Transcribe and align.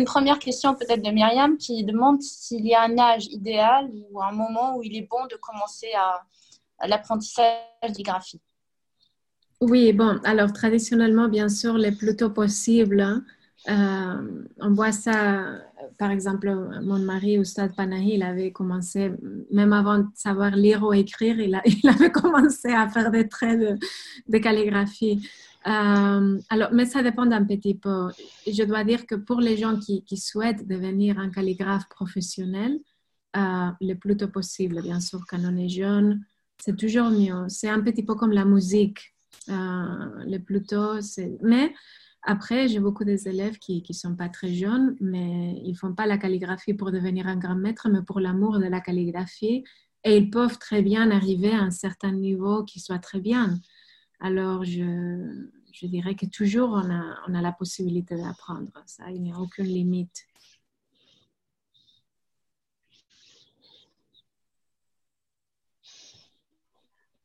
une 0.00 0.04
première 0.04 0.38
question 0.38 0.76
peut-être 0.76 1.02
de 1.02 1.10
Myriam 1.10 1.56
qui 1.56 1.82
demande 1.82 2.22
s'il 2.22 2.64
y 2.64 2.72
a 2.72 2.82
un 2.82 2.96
âge 2.98 3.26
idéal 3.26 3.90
ou 4.10 4.22
un 4.22 4.30
moment 4.30 4.76
où 4.76 4.82
il 4.84 4.96
est 4.96 5.08
bon 5.10 5.26
de 5.28 5.34
commencer 5.36 5.88
à, 5.96 6.86
l'apprentissage 6.86 7.92
des 7.96 8.04
graphies. 8.04 8.40
Oui, 9.60 9.92
bon, 9.92 10.20
alors 10.22 10.52
traditionnellement, 10.52 11.28
bien 11.28 11.48
sûr, 11.48 11.76
le 11.76 11.90
plus 11.90 12.14
tôt 12.14 12.30
possible. 12.30 13.00
Hein. 13.00 13.24
Euh, 13.68 14.46
on 14.60 14.72
voit 14.72 14.92
ça, 14.92 15.58
par 15.98 16.12
exemple, 16.12 16.48
mon 16.80 17.00
mari, 17.00 17.36
Oustad 17.36 17.74
Panahi, 17.74 18.14
il 18.14 18.22
avait 18.22 18.52
commencé, 18.52 19.10
même 19.50 19.72
avant 19.72 19.98
de 19.98 20.06
savoir 20.14 20.52
lire 20.52 20.84
ou 20.84 20.92
écrire, 20.92 21.40
il, 21.40 21.56
avait 21.88 22.12
commencé 22.12 22.68
à 22.68 22.88
faire 22.88 23.10
des 23.10 23.26
traits 23.26 23.80
de 24.28 24.38
calligraphie. 24.38 25.28
Euh, 25.66 26.38
alors, 26.50 26.72
mais 26.72 26.86
ça 26.86 27.02
dépend 27.02 27.26
d'un 27.26 27.44
petit 27.44 27.74
peu. 27.74 28.08
Je 28.46 28.62
dois 28.64 28.84
dire 28.84 29.06
que 29.06 29.14
pour 29.14 29.40
les 29.40 29.56
gens 29.56 29.78
qui, 29.78 30.04
souhaitent 30.16 30.66
devenir 30.66 31.18
un 31.18 31.30
calligraphe 31.30 31.88
professionnel, 31.88 32.78
euh, 33.36 33.70
le 33.80 33.94
plus 33.94 34.16
tôt 34.16 34.28
possible, 34.28 34.82
bien 34.82 35.00
sûr, 35.00 35.24
quand 35.28 35.38
on 35.44 35.56
est 35.56 35.68
jeune, 35.68 36.24
c'est 36.58 36.76
toujours 36.76 37.10
mieux. 37.10 37.44
C'est 37.48 37.68
un 37.68 37.80
petit 37.80 38.02
peu 38.02 38.14
comme 38.14 38.32
la 38.32 38.44
musique. 38.44 39.14
Euh, 39.48 40.24
le 40.26 40.38
plus 40.38 40.62
tôt, 40.62 41.00
c'est... 41.00 41.36
Mais 41.42 41.72
après, 42.22 42.68
j'ai 42.68 42.80
beaucoup 42.80 43.04
d'élèves 43.04 43.58
qui 43.58 43.84
ne 43.88 43.94
sont 43.94 44.16
pas 44.16 44.28
très 44.28 44.52
jeunes, 44.52 44.96
mais 45.00 45.60
ils 45.64 45.72
ne 45.72 45.76
font 45.76 45.94
pas 45.94 46.06
la 46.06 46.18
calligraphie 46.18 46.74
pour 46.74 46.92
devenir 46.92 47.26
un 47.26 47.36
grand 47.36 47.54
maître, 47.54 47.88
mais 47.90 48.02
pour 48.02 48.20
l'amour 48.20 48.58
de 48.58 48.66
la 48.66 48.80
calligraphie. 48.80 49.64
Et 50.04 50.16
ils 50.16 50.30
peuvent 50.30 50.58
très 50.58 50.82
bien 50.82 51.10
arriver 51.10 51.52
à 51.52 51.62
un 51.62 51.70
certain 51.70 52.12
niveau 52.12 52.64
qui 52.64 52.80
soit 52.80 52.98
très 52.98 53.20
bien. 53.20 53.58
Alors, 54.20 54.64
je, 54.64 55.48
je 55.72 55.86
dirais 55.86 56.14
que 56.14 56.26
toujours 56.26 56.70
on 56.70 56.90
a, 56.90 57.18
on 57.28 57.34
a 57.34 57.42
la 57.42 57.52
possibilité 57.52 58.16
d'apprendre. 58.16 58.72
Ça, 58.86 59.10
il 59.10 59.22
n'y 59.22 59.32
a 59.32 59.38
aucune 59.38 59.66
limite. 59.66 60.26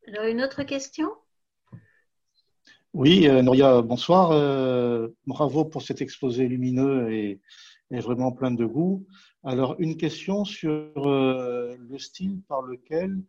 Alors, 0.08 0.26
une 0.26 0.42
autre 0.42 0.64
question? 0.64 1.10
Oui, 2.94 3.28
euh, 3.28 3.42
Noria, 3.42 3.82
bonsoir. 3.82 4.32
Euh, 4.32 5.08
bravo 5.26 5.66
pour 5.66 5.82
cet 5.82 6.02
exposé 6.02 6.48
lumineux 6.48 7.12
et, 7.12 7.42
vraiment 7.90 8.32
plein 8.32 8.52
de 8.52 8.66
goût. 8.66 9.06
Alors, 9.44 9.76
une 9.80 9.98
question 9.98 10.46
sur 10.46 10.92
euh, 10.98 11.76
le 11.90 11.98
style 11.98 12.42
par 12.48 12.62
lequel, 12.62 13.20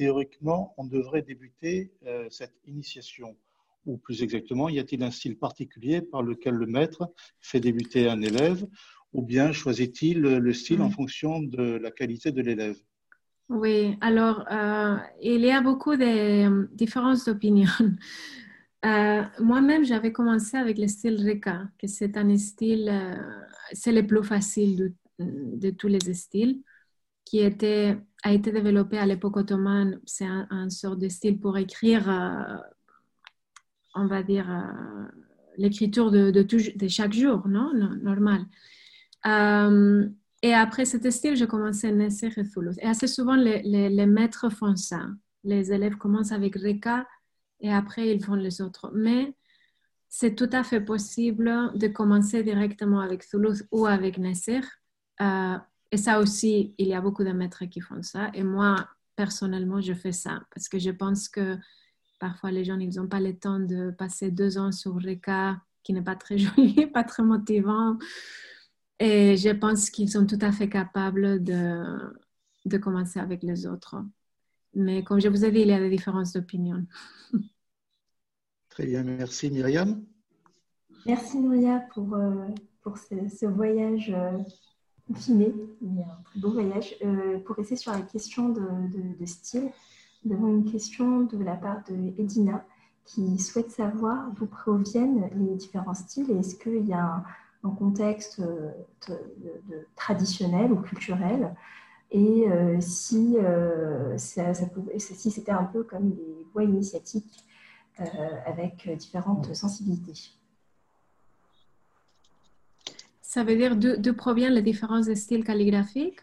théoriquement, 0.00 0.72
on 0.78 0.84
devrait 0.84 1.20
débuter 1.20 1.92
cette 2.30 2.56
initiation 2.64 3.36
ou 3.84 3.98
plus 3.98 4.22
exactement, 4.22 4.68
y 4.68 4.78
a-t-il 4.78 5.02
un 5.02 5.10
style 5.10 5.36
particulier 5.38 6.00
par 6.00 6.22
lequel 6.22 6.54
le 6.54 6.66
maître 6.66 7.12
fait 7.40 7.60
débuter 7.60 8.08
un 8.08 8.22
élève, 8.22 8.66
ou 9.12 9.22
bien 9.22 9.52
choisit-il 9.52 10.20
le 10.20 10.52
style 10.52 10.80
en 10.80 10.88
mm. 10.88 10.92
fonction 10.92 11.40
de 11.40 11.78
la 11.84 11.90
qualité 11.90 12.32
de 12.32 12.40
l'élève? 12.40 12.78
Oui, 13.50 13.96
alors 14.00 14.44
euh, 14.52 14.96
il 15.20 15.40
y 15.40 15.50
a 15.50 15.60
beaucoup 15.60 15.96
de 15.96 16.04
euh, 16.04 16.68
différences 16.72 17.24
d'opinion. 17.26 17.70
Euh, 18.82 19.22
moi-même, 19.40 19.84
j'avais 19.84 20.10
commencé 20.10 20.56
avec 20.56 20.78
le 20.78 20.88
style 20.88 21.22
Reka, 21.22 21.68
que 21.78 21.86
c'est 21.86 22.16
un 22.16 22.34
style, 22.38 22.90
c'est 23.74 23.92
le 23.92 24.06
plus 24.06 24.24
facile 24.24 24.94
de, 25.18 25.24
de, 25.58 25.68
tous 25.68 25.88
les 25.88 26.14
styles, 26.14 26.62
qui 27.26 27.40
était, 27.40 27.98
a 28.22 28.32
été 28.32 28.52
développé 28.52 28.98
à 28.98 29.06
l'époque 29.06 29.36
ottomane. 29.36 30.00
C'est 30.04 30.26
un, 30.26 30.68
sort 30.70 30.96
de 30.96 31.08
style 31.08 31.38
pour 31.38 31.56
écrire 31.58 32.08
on 33.94 34.06
va 34.06 34.22
dire, 34.22 34.50
euh, 34.50 35.08
l'écriture 35.56 36.10
de, 36.10 36.30
de, 36.30 36.88
chaque 36.88 37.12
jour, 37.12 37.46
non, 37.48 37.72
Normal. 38.02 38.44
Euh, 39.26 40.08
et 40.42 40.54
après 40.54 40.84
cet 40.84 41.10
style, 41.10 41.46
commençais 41.46 41.88
à 41.88 41.92
naître 41.92 42.38
et 42.38 42.48
Toulouse. 42.48 42.76
Et 42.80 42.86
assez 42.86 43.06
souvent, 43.06 43.36
les, 43.36 44.06
maîtres 44.06 44.50
font 44.50 44.76
ça. 44.76 45.06
Les 45.44 45.72
élèves 45.72 45.96
commencent 45.96 46.32
avec 46.32 46.56
Reka 46.56 47.06
et 47.60 47.72
après, 47.72 48.08
ils 48.14 48.24
font 48.24 48.34
les 48.34 48.62
autres. 48.62 48.90
Mais 48.94 49.34
c'est 50.08 50.34
tout 50.34 50.48
à 50.52 50.64
fait 50.64 50.80
possible 50.80 51.72
de 51.74 51.88
commencer 51.88 52.42
directement 52.42 53.00
avec 53.00 53.28
Toulouse 53.28 53.66
ou 53.70 53.86
avec 53.86 54.18
Nasser. 54.18 54.60
Euh, 55.20 55.58
et 55.92 55.96
ça 55.96 56.20
aussi, 56.20 56.74
il 56.78 56.88
y 56.88 56.94
a 56.94 57.00
beaucoup 57.00 57.24
de 57.24 57.32
maîtres 57.32 57.64
qui 57.66 57.80
font 57.80 58.02
ça. 58.02 58.30
Et 58.34 58.42
moi, 58.44 58.88
personnellement, 59.16 59.80
je 59.80 59.92
fais 59.92 60.12
ça 60.12 60.42
parce 60.54 60.68
que 60.68 60.78
je 60.78 60.90
pense 60.90 61.28
que 61.28 61.58
Parfois, 62.20 62.50
les 62.50 62.64
gens, 62.64 62.78
ils 62.78 62.94
n'ont 62.96 63.08
pas 63.08 63.18
le 63.18 63.34
temps 63.34 63.58
de 63.58 63.90
passer 63.92 64.30
deux 64.30 64.58
ans 64.58 64.72
sur 64.72 64.94
Reka, 64.94 65.58
qui 65.82 65.94
n'est 65.94 66.02
pas 66.02 66.16
très 66.16 66.36
joli, 66.38 66.86
pas 66.86 67.02
très 67.02 67.22
motivant. 67.22 67.96
Et 69.00 69.38
je 69.38 69.48
pense 69.48 69.88
qu'ils 69.88 70.10
sont 70.10 70.26
tout 70.26 70.38
à 70.42 70.52
fait 70.52 70.68
capables 70.68 71.42
de, 71.42 71.82
de 72.66 72.76
commencer 72.76 73.18
avec 73.18 73.42
les 73.42 73.66
autres. 73.66 73.96
Mais 74.74 75.02
comme 75.02 75.18
je 75.18 75.28
vous 75.28 75.46
ai 75.46 75.50
dit, 75.50 75.60
il 75.60 75.68
y 75.68 75.72
a 75.72 75.80
des 75.80 75.88
différences 75.88 76.34
d'opinion. 76.34 76.86
Très 78.68 78.84
bien, 78.84 79.02
merci 79.02 79.50
Myriam. 79.50 80.04
Merci 81.06 81.40
Nouria 81.40 81.80
pour, 81.94 82.14
euh, 82.14 82.48
pour 82.82 82.98
ce, 82.98 83.46
voyage 83.46 84.10
euh, 84.14 84.38
confiné, 85.12 85.52
un 85.82 86.22
très 86.24 86.40
beau 86.40 86.50
voyage. 86.50 86.96
Euh, 87.04 87.38
pour 87.40 87.56
rester 87.56 87.76
sur 87.76 87.92
la 87.92 88.00
question 88.00 88.48
de, 88.50 89.26
style, 89.26 89.70
nous 90.24 90.34
avons 90.34 90.48
une 90.48 90.70
question 90.70 91.22
de 91.22 91.42
la 91.42 91.56
part 91.56 91.82
de 91.88 91.94
Edina 92.20 92.64
qui 93.04 93.38
souhaite 93.38 93.70
savoir 93.70 94.30
d'où 94.32 94.46
proviennent 94.46 95.30
les 95.34 95.56
différents 95.56 95.94
styles 95.94 96.30
et 96.30 96.38
est-ce 96.38 96.54
qu'il 96.56 96.86
y 96.86 96.92
a 96.92 97.24
un, 97.62 97.70
contexte 97.70 98.40
euh, 98.40 98.70
traditionnel 99.96 100.72
ou 100.72 100.76
culturel? 100.76 101.54
Et 102.12 102.48
euh, 102.48 102.80
si, 102.80 103.36
si 104.16 105.30
c'était 105.30 105.52
un 105.52 105.64
peu 105.64 105.82
comme 105.84 106.10
des 106.10 106.46
voies 106.52 106.64
initiatiques 106.64 107.44
avec 108.46 108.88
différentes 108.96 109.54
sensibilités. 109.54 110.39
Ça 113.32 113.44
veut 113.44 113.54
dire 113.54 113.76
d'où 113.76 114.12
proviennent 114.12 114.54
les 114.54 114.62
différents 114.62 115.04
styles 115.04 115.44
calligraphiques 115.44 116.18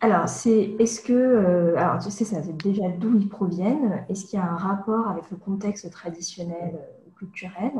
alors, 0.00 0.28
c'est 0.28 0.74
est-ce 0.78 1.00
que, 1.00 1.14
euh, 1.14 1.78
alors 1.78 1.98
tu 1.98 2.10
sais, 2.10 2.26
ça 2.26 2.42
déjà 2.42 2.88
d'où 2.90 3.16
ils 3.18 3.28
proviennent. 3.28 4.04
Est-ce 4.10 4.26
qu'il 4.26 4.38
y 4.38 4.42
a 4.42 4.44
un 4.44 4.56
rapport 4.56 5.08
avec 5.08 5.30
le 5.30 5.38
contexte 5.38 5.90
traditionnel 5.90 6.78
ou 7.06 7.18
culturel? 7.18 7.72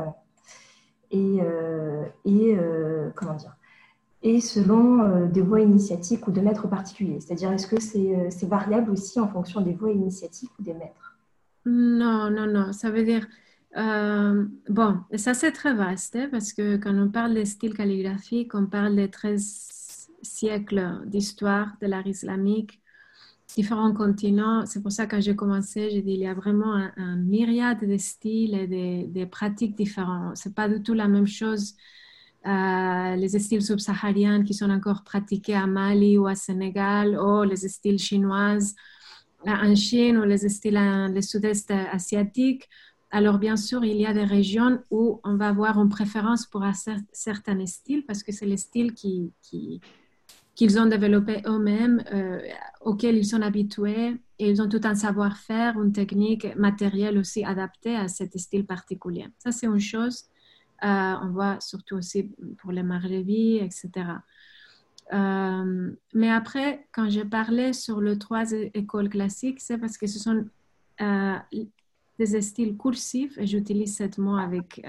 Et, 1.10 1.38
euh, 1.42 2.02
et 2.24 2.56
euh, 2.56 3.10
comment 3.14 3.34
dire? 3.34 3.54
Et 4.22 4.40
selon 4.40 5.26
des 5.26 5.42
voies 5.42 5.60
initiatiques 5.60 6.26
ou 6.26 6.30
de 6.30 6.40
maîtres 6.40 6.66
particuliers. 6.66 7.20
C'est-à-dire, 7.20 7.52
est-ce 7.52 7.66
que 7.66 7.78
c'est 7.78 8.46
variable 8.46 8.90
aussi 8.90 9.20
en 9.20 9.28
fonction 9.28 9.60
des 9.60 9.74
voies 9.74 9.92
initiatiques 9.92 10.50
ou 10.58 10.62
des 10.62 10.72
maîtres? 10.72 11.18
Non, 11.66 12.30
non, 12.30 12.46
non. 12.46 12.72
Ça 12.72 12.90
veut 12.90 13.04
dire. 13.04 13.26
Bon, 13.74 15.00
ça 15.16 15.34
c'est 15.34 15.52
très 15.52 15.74
vaste 15.74 16.16
hein, 16.16 16.28
parce 16.30 16.52
que 16.52 16.76
quand 16.76 16.94
on 16.96 17.10
parle 17.10 17.34
des 17.34 17.44
styles 17.44 17.74
calligraphiques, 17.74 18.54
on 18.54 18.66
parle 18.66 18.96
des 18.96 19.10
13 19.10 20.18
siècles 20.22 21.00
d'histoire 21.06 21.76
de 21.80 21.86
l'art 21.86 22.06
islamique, 22.06 22.80
différents 23.54 23.92
continents. 23.92 24.64
C'est 24.66 24.82
pour 24.82 24.92
ça 24.92 25.06
que 25.06 25.16
quand 25.16 25.22
j'ai 25.22 25.36
commencé, 25.36 25.90
j'ai 25.90 26.02
dit 26.02 26.12
il 26.12 26.20
y 26.20 26.26
a 26.26 26.34
vraiment 26.34 26.74
un, 26.96 27.16
myriade 27.16 27.80
de 27.86 27.96
styles 27.96 28.54
et 28.54 28.66
de, 29.06 29.24
pratiques 29.24 29.76
différentes. 29.76 30.36
C'est 30.36 30.54
pas 30.54 30.68
du 30.68 30.82
tout 30.82 30.94
la 30.94 31.08
même 31.08 31.26
chose. 31.26 31.74
Euh, 32.46 33.16
les 33.16 33.38
styles 33.38 33.62
subsahariens 33.62 34.42
qui 34.44 34.54
sont 34.54 34.70
encore 34.70 35.02
pratiqués 35.02 35.54
à 35.54 35.66
Mali 35.66 36.18
ou 36.18 36.26
à 36.26 36.34
Sénégal, 36.34 37.18
ou 37.18 37.42
les 37.42 37.56
styles 37.56 37.98
chinoises 37.98 38.74
en 39.46 39.74
Chine 39.74 40.18
ou 40.18 40.24
les 40.24 40.48
styles 40.48 40.74
dans 40.74 41.12
le 41.12 41.20
sud-est 41.22 41.70
asiatique. 41.70 42.68
Alors, 43.14 43.38
bien 43.38 43.56
sûr, 43.56 43.84
il 43.84 43.96
y 43.96 44.06
a 44.06 44.12
des 44.12 44.24
régions 44.24 44.82
où 44.90 45.20
on 45.22 45.36
va 45.36 45.46
avoir 45.46 45.80
une 45.80 45.88
préférence 45.88 46.46
pour 46.46 46.64
un 46.64 46.72
certain 47.12 47.64
style 47.64 48.04
parce 48.04 48.24
que 48.24 48.32
c'est 48.32 48.44
le 48.44 48.56
style 48.56 48.92
qui, 48.92 49.32
qui, 49.40 49.80
qu'ils 50.56 50.80
ont 50.80 50.86
développé 50.86 51.40
eux-mêmes, 51.46 52.02
euh, 52.12 52.40
auxquels 52.80 53.16
ils 53.16 53.24
sont 53.24 53.40
habitués, 53.40 54.16
et 54.40 54.50
ils 54.50 54.60
ont 54.60 54.68
tout 54.68 54.80
un 54.82 54.96
savoir-faire, 54.96 55.80
une 55.80 55.92
technique 55.92 56.56
matérielle 56.56 57.16
aussi 57.16 57.44
adaptée 57.44 57.94
à 57.94 58.08
cet 58.08 58.36
style 58.36 58.66
particulier. 58.66 59.28
Ça, 59.38 59.52
c'est 59.52 59.66
une 59.66 59.78
chose. 59.78 60.24
Euh, 60.82 61.14
on 61.22 61.28
voit 61.28 61.60
surtout 61.60 61.94
aussi 61.94 62.32
pour 62.58 62.72
les 62.72 62.82
Maghrebi, 62.82 63.58
etc. 63.58 63.90
Euh, 65.12 65.92
mais 66.14 66.30
après, 66.32 66.88
quand 66.90 67.08
je 67.08 67.20
parlais 67.20 67.74
sur 67.74 68.00
les 68.00 68.18
trois 68.18 68.50
écoles 68.50 69.08
classiques, 69.08 69.60
c'est 69.60 69.78
parce 69.78 69.96
que 69.96 70.08
ce 70.08 70.18
sont 70.18 70.46
des 72.18 72.40
styles 72.40 72.76
cursifs, 72.76 73.36
et 73.38 73.46
j'utilise 73.46 73.96
ce 73.96 74.20
mot 74.20 74.36
avec 74.36 74.80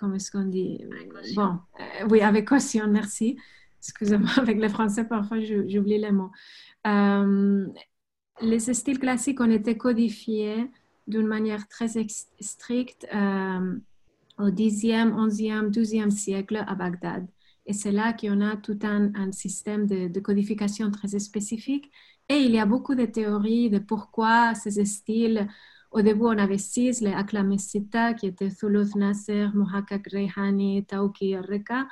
comment 0.00 0.14
est-ce 0.14 0.30
qu'on 0.30 0.44
dit? 0.44 0.80
Bon, 1.34 1.58
euh, 1.78 2.08
oui, 2.08 2.20
avec 2.22 2.48
caution, 2.48 2.88
merci. 2.88 3.36
Excusez-moi, 3.78 4.30
avec 4.38 4.58
le 4.58 4.68
français, 4.68 5.04
parfois 5.04 5.38
j'oublie 5.40 5.98
les 5.98 6.10
mots. 6.10 6.30
Euh, 6.86 7.66
les 8.40 8.58
styles 8.58 8.98
classiques 8.98 9.40
ont 9.40 9.50
été 9.50 9.76
codifiés 9.76 10.70
d'une 11.06 11.26
manière 11.26 11.68
très 11.68 11.88
stricte 12.40 13.06
euh, 13.14 13.76
au 14.38 14.48
10e, 14.48 15.12
11e, 15.12 15.70
12e 15.70 16.10
siècle 16.10 16.64
à 16.66 16.74
Bagdad. 16.74 17.26
Et 17.66 17.72
c'est 17.72 17.92
là 17.92 18.14
qu'on 18.14 18.40
a 18.40 18.56
tout 18.56 18.78
un, 18.82 19.14
un 19.14 19.32
système 19.32 19.86
de, 19.86 20.08
de, 20.08 20.20
codification 20.20 20.90
très 20.90 21.18
spécifique. 21.18 21.90
Et 22.30 22.36
il 22.36 22.52
y 22.52 22.60
a 22.60 22.64
beaucoup 22.64 22.94
de 22.94 23.06
théories 23.06 23.70
de 23.70 23.80
pourquoi 23.80 24.54
ces 24.54 24.84
styles 24.84 25.48
au 25.90 26.02
début, 26.02 26.26
on 26.26 26.38
avait 26.38 26.58
six, 26.58 27.00
les 27.00 27.12
Aklamesita, 27.12 28.14
qui 28.14 28.28
étaient 28.28 28.50
Thuluth 28.50 28.94
Nasser, 28.94 29.48
Muhakkak 29.52 30.06
Rehani, 30.12 30.86
Tauki 30.86 31.36
Reka. 31.36 31.88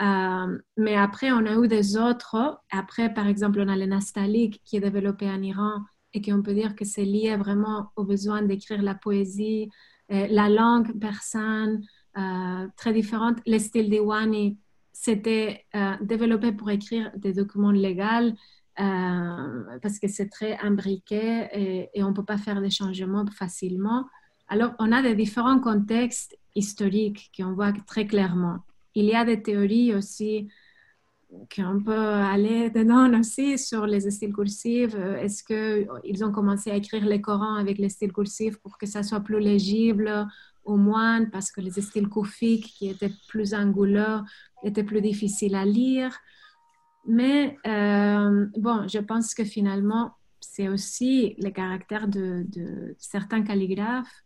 Euh, 0.00 0.58
mais 0.76 0.94
après, 0.94 1.32
on 1.32 1.44
a 1.44 1.56
eu 1.56 1.66
des 1.66 1.96
autres. 1.96 2.60
Après, 2.70 3.12
par 3.12 3.26
exemple, 3.26 3.58
on 3.60 3.66
a 3.66 3.76
le 3.76 3.86
Nastalik 3.86 4.62
qui 4.64 4.76
est 4.76 4.80
développé 4.80 5.28
en 5.28 5.42
Iran 5.42 5.80
et 6.14 6.22
qu'on 6.22 6.42
peut 6.42 6.54
dire 6.54 6.76
que 6.76 6.84
c'est 6.84 7.04
lié 7.04 7.36
vraiment 7.36 7.90
au 7.96 8.04
besoin 8.04 8.42
d'écrire 8.42 8.82
la 8.82 8.94
poésie, 8.94 9.68
euh, 10.12 10.28
la 10.30 10.48
langue 10.48 10.96
persane, 11.00 11.82
euh, 12.16 12.68
très 12.76 12.92
différente. 12.92 13.38
Le 13.44 13.58
style 13.58 13.90
Diwani, 13.90 14.58
c'était 14.92 15.66
développé 16.02 16.52
pour 16.52 16.70
écrire 16.70 17.10
des 17.16 17.32
documents 17.32 17.70
légaux 17.70 18.34
euh, 18.80 19.78
parce 19.82 19.98
que 19.98 20.08
c'est 20.08 20.28
très 20.28 20.56
imbriqué 20.58 21.48
et, 21.94 22.02
on 22.02 22.10
ne 22.10 22.14
peut 22.14 22.24
pas 22.24 22.38
faire 22.38 22.60
des 22.60 22.70
changements 22.70 23.26
facilement. 23.26 24.06
Alors, 24.48 24.72
on 24.78 24.90
a 24.90 25.02
des 25.02 25.14
différents 25.14 25.60
contextes 25.60 26.36
historiques 26.54 27.30
qu'on 27.36 27.52
voit 27.52 27.72
très 27.86 28.06
clairement. 28.06 28.58
Il 28.94 29.04
y 29.04 29.14
a 29.14 29.24
des 29.24 29.42
théories 29.42 29.94
aussi 29.94 30.48
qu'on 31.54 31.80
peut 31.82 31.92
aller 31.92 32.70
dedans 32.70 33.12
aussi 33.18 33.58
sur 33.58 33.86
les 33.86 34.10
styles 34.10 34.32
cursifs. 34.32 34.94
Est-ce 34.94 35.44
qu'ils 35.44 36.24
ont 36.24 36.32
commencé 36.32 36.70
à 36.70 36.76
écrire 36.76 37.04
les 37.04 37.20
Corans 37.20 37.54
avec 37.54 37.78
les 37.78 37.88
styles 37.88 38.12
cursifs 38.12 38.56
pour 38.58 38.78
que 38.78 38.86
ça 38.86 39.02
soit 39.02 39.20
plus 39.20 39.40
légible 39.40 40.26
aux 40.64 40.76
moines 40.76 41.30
parce 41.30 41.52
que 41.52 41.60
les 41.60 41.70
styles 41.70 42.08
koufiques 42.08 42.74
qui 42.76 42.88
étaient 42.88 43.12
plus 43.28 43.54
anguleux 43.54 44.20
étaient 44.64 44.84
plus 44.84 45.00
difficiles 45.00 45.54
à 45.54 45.64
lire? 45.64 46.18
Mais 47.06 47.56
euh, 47.66 48.46
bon, 48.56 48.86
je 48.88 48.98
pense 48.98 49.34
que 49.34 49.44
finalement, 49.44 50.12
c'est 50.40 50.68
aussi 50.68 51.34
le 51.38 51.50
caractère 51.50 52.08
de, 52.08 52.46
certains 52.98 53.42
calligraphes 53.42 54.22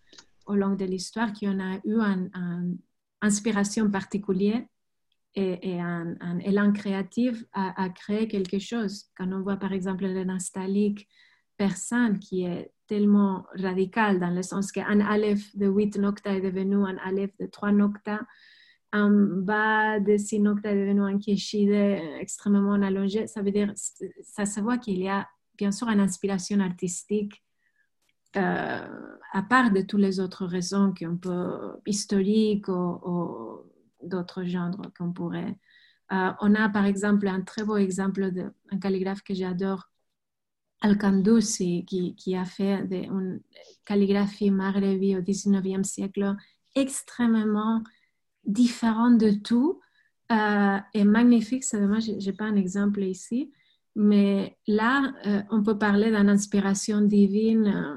au 0.46 0.54
long 0.54 0.74
de 0.74 0.84
l'histoire 0.84 1.32
qui 1.32 1.48
en 1.48 1.58
a 1.58 1.76
eu 1.84 1.98
une 2.00 2.78
inspiration 3.20 3.90
particulière 3.90 4.62
et, 5.34 5.80
un, 5.80 6.38
élan 6.40 6.72
créatif 6.72 7.44
à, 7.52 7.88
créer 7.88 8.28
quelque 8.28 8.58
chose. 8.58 9.06
Quand 9.16 9.30
on 9.32 9.42
voit 9.42 9.56
par 9.56 9.72
exemple 9.72 10.04
le 10.04 10.24
nastalique 10.24 11.08
persan 11.56 12.18
qui 12.18 12.44
est 12.44 12.72
tellement 12.86 13.46
radical 13.54 14.20
dans 14.20 14.30
le 14.30 14.42
sens 14.42 14.70
qu'un 14.70 15.00
aleph 15.00 15.56
de 15.56 15.66
8 15.66 15.98
nocta 15.98 16.34
est 16.34 16.40
devenu 16.40 16.76
un 16.76 16.96
aleph 16.98 17.36
de 17.38 17.46
3 17.46 17.72
nocta, 17.72 18.20
en 18.94 19.10
bas 19.10 19.98
de 19.98 20.16
Sinocta 20.16 20.70
est 20.70 20.80
devenu 20.80 21.02
un 21.02 21.18
Keshide 21.18 21.98
extrêmement 22.20 22.74
allongé. 22.74 23.26
Ça 23.26 23.42
veut 23.42 23.50
dire, 23.50 23.72
ça 24.22 24.46
se 24.46 24.60
voit 24.60 24.78
qu'il 24.78 24.98
y 24.98 25.08
a 25.08 25.28
bien 25.58 25.72
sûr 25.72 25.88
une 25.88 25.98
inspiration 25.98 26.60
artistique 26.60 27.42
euh, 28.36 29.16
à 29.32 29.42
part 29.42 29.72
de 29.72 29.80
toutes 29.80 30.00
les 30.00 30.20
autres 30.20 30.46
raisons 30.46 30.94
qu'on 30.96 31.16
peut, 31.16 31.72
historiques 31.86 32.68
ou, 32.68 33.60
d'autres 34.02 34.44
genres 34.44 34.76
qu'on 34.96 35.12
pourrait. 35.12 35.56
Euh, 36.12 36.30
on 36.40 36.54
a 36.54 36.68
par 36.68 36.84
exemple 36.84 37.26
un 37.26 37.40
très 37.40 37.64
beau 37.64 37.76
exemple 37.76 38.30
d'un 38.30 38.78
calligraphe 38.80 39.22
que 39.22 39.34
j'adore, 39.34 39.90
Al-Kandusi, 40.82 41.84
qui, 41.86 42.14
qui, 42.14 42.36
a 42.36 42.44
fait 42.44 42.86
une 42.90 43.40
calligraphie 43.84 44.50
maghrebi 44.50 45.16
au 45.16 45.20
19e 45.20 45.82
siècle 45.82 46.36
extrêmement 46.74 47.82
différent 48.46 49.10
de 49.10 49.30
tout 49.30 49.80
euh, 50.32 50.78
et 50.94 51.04
magnifique. 51.04 51.64
C'est 51.64 51.80
dommage, 51.80 52.04
je 52.04 52.12
n'ai 52.12 52.32
pas 52.32 52.44
un 52.44 52.56
exemple 52.56 53.02
ici. 53.02 53.52
Mais 53.96 54.56
là, 54.66 55.12
euh, 55.26 55.42
on 55.50 55.62
peut 55.62 55.78
parler 55.78 56.06
d'une 56.06 56.28
inspiration 56.28 57.00
divine 57.00 57.66
euh, 57.66 57.96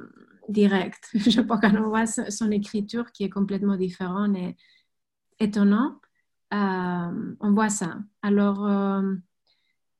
directe. 0.49 1.09
Je 1.13 1.41
pense 1.41 1.59
qu'on 1.59 1.89
voit 1.89 2.05
son 2.05 2.51
écriture 2.51 3.11
qui 3.11 3.23
est 3.23 3.29
complètement 3.29 3.75
différente 3.77 4.35
et 4.37 4.55
étonnant. 5.39 5.99
on 6.51 7.51
voit 7.53 7.69
ça. 7.69 7.99
Alors, 8.21 8.69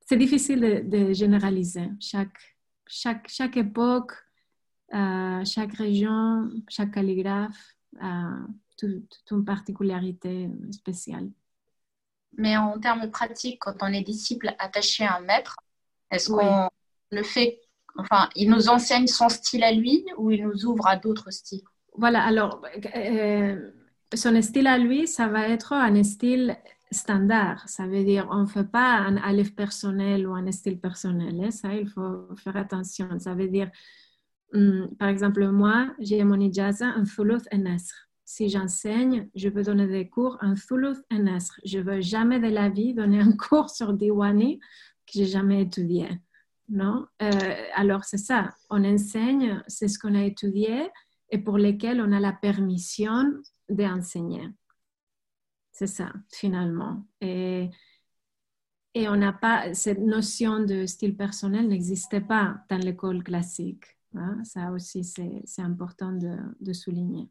c'est 0.02 0.18
difficile 0.18 0.86
de, 0.88 1.14
généraliser. 1.14 1.90
Chaque, 2.00 2.38
chaque, 2.88 3.28
chaque 3.28 3.58
époque, 3.58 4.14
chaque 4.92 5.74
région, 5.74 6.50
chaque 6.70 6.92
calligraphe 6.92 7.76
toute, 8.78 9.32
une 9.32 9.46
particularité 9.46 10.50
spéciale? 10.72 11.30
Mais 12.38 12.56
en 12.56 12.80
termes 12.80 13.10
pratiques, 13.10 13.60
quand 13.60 13.76
on 13.82 13.88
est 13.88 14.04
disciple 14.04 14.54
attaché 14.60 15.04
à 15.04 15.18
un 15.18 15.22
maître, 15.22 15.58
est-ce 16.12 16.30
qu'on 16.30 16.70
le 17.12 17.24
fait, 17.24 17.60
enfin, 17.98 18.30
il 18.36 18.50
nous 18.50 18.70
enseigne 18.70 19.08
son 19.08 19.30
style 19.30 19.64
à 19.64 19.72
lui 19.72 20.06
ou 20.18 20.32
il 20.32 20.44
nous 20.44 20.66
ouvre 20.66 20.88
à 20.88 20.96
d'autres 20.96 21.32
styles? 21.32 21.64
Voilà, 21.96 22.24
alors, 22.24 22.62
euh, 22.96 23.72
son 24.14 24.42
style 24.42 24.68
à 24.68 24.78
lui, 24.78 25.08
ça 25.08 25.28
va 25.28 25.48
être 25.48 25.74
un 25.74 26.04
style 26.04 26.56
standard. 26.92 27.68
Ça 27.68 27.88
veut 27.88 28.04
dire, 28.04 28.28
on 28.32 28.42
ne 28.42 28.46
fait 28.46 28.70
pas 28.70 28.98
un 28.98 29.18
aleph 29.18 29.56
personnel 29.56 30.28
ou 30.28 30.36
un 30.36 30.52
style 30.52 30.80
personnel. 30.80 31.44
Hein. 31.44 31.52
Ça, 31.52 31.74
il 31.74 31.90
faut 31.90 32.28
faire 32.36 32.56
attention. 32.56 33.20
Ça 33.20 33.34
veut 33.34 33.48
dire, 33.48 33.70
hum, 34.54 34.90
par 35.00 35.10
exemple, 35.10 35.46
moi, 35.48 35.94
j'ai 36.00 36.24
mon 36.24 36.40
ijaza 36.40 36.94
en 36.98 37.04
Thuluth 37.04 37.48
et 37.52 37.58
Nasr 37.58 38.06
si 38.28 38.50
j'enseigne, 38.50 39.30
je 39.36 39.48
veux 39.48 39.64
donner 39.64 39.88
des 39.88 40.10
cours 40.10 40.38
en 40.42 40.54
Thuluth 40.54 41.02
et 41.10 41.18
Nasr. 41.18 41.62
Je 41.64 41.80
veux 41.80 42.02
jamais 42.02 42.42
de 42.42 42.50
la 42.50 42.68
vie 42.68 42.94
donner 42.94 43.22
un 43.22 43.32
cours 43.38 43.70
sur 43.70 43.94
Diwani 43.94 44.60
que 44.60 45.14
j'ai 45.14 45.26
jamais 45.26 45.62
étudié. 45.62 46.10
Non? 46.68 47.08
Euh, 47.22 47.32
alors, 47.74 48.04
c'est 48.04 48.18
ça. 48.18 48.50
On 48.70 48.84
enseigne, 48.84 49.64
c'est 49.68 49.88
ce 49.88 49.98
qu'on 49.98 50.14
a 50.14 50.26
étudié 50.26 50.90
et 51.30 51.38
pour 51.38 51.58
lesquels 51.58 52.02
on 52.02 52.12
a 52.12 52.20
la 52.20 52.34
permission 52.34 53.32
d'enseigner. 53.70 54.50
C'est 55.72 55.88
ça, 55.88 56.12
finalement. 56.30 57.06
Et, 57.22 57.70
on 58.94 59.16
n'a 59.16 59.32
pas, 59.32 59.74
cette 59.74 60.02
notion 60.02 60.60
de 60.60 60.86
style 60.86 61.16
personnel 61.16 61.70
n'existait 61.70 62.20
pas 62.20 62.58
dans 62.70 62.78
l'école 62.78 63.24
classique. 63.24 63.86
Hein? 64.16 64.44
Ça 64.44 64.72
aussi, 64.72 65.06
c'est 65.06 65.62
important 65.62 66.12
de 66.12 66.74
souligner. 66.74 67.30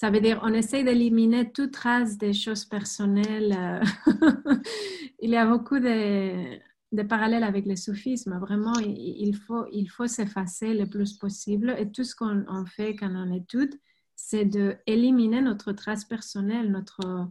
Ça 0.00 0.10
veut 0.10 0.20
dire 0.20 0.38
on 0.44 0.54
essaie 0.54 0.84
d'éliminer 0.84 1.50
toute 1.50 1.72
trace 1.72 2.18
des 2.18 2.32
choses 2.32 2.64
personnelles. 2.64 3.52
Euh, 3.58 3.82
il 5.20 5.30
y 5.30 5.36
a 5.36 5.44
beaucoup 5.44 5.80
de, 5.80 7.02
parallèles 7.02 7.42
avec 7.42 7.66
le 7.66 7.74
soufisme. 7.74 8.38
Vraiment, 8.38 8.78
il 8.78 9.34
faut, 9.34 10.06
s'effacer 10.06 10.72
le 10.72 10.88
plus 10.88 11.14
possible. 11.14 11.74
Et 11.80 11.90
tout 11.90 12.04
ce 12.04 12.14
qu'on 12.14 12.64
fait 12.64 12.94
quand 12.94 13.10
on 13.12 13.34
étude, 13.34 13.74
c'est 14.14 14.44
d'éliminer 14.44 15.40
notre 15.40 15.72
trace 15.72 16.04
personnelle. 16.04 16.72
Euh, 17.04 17.24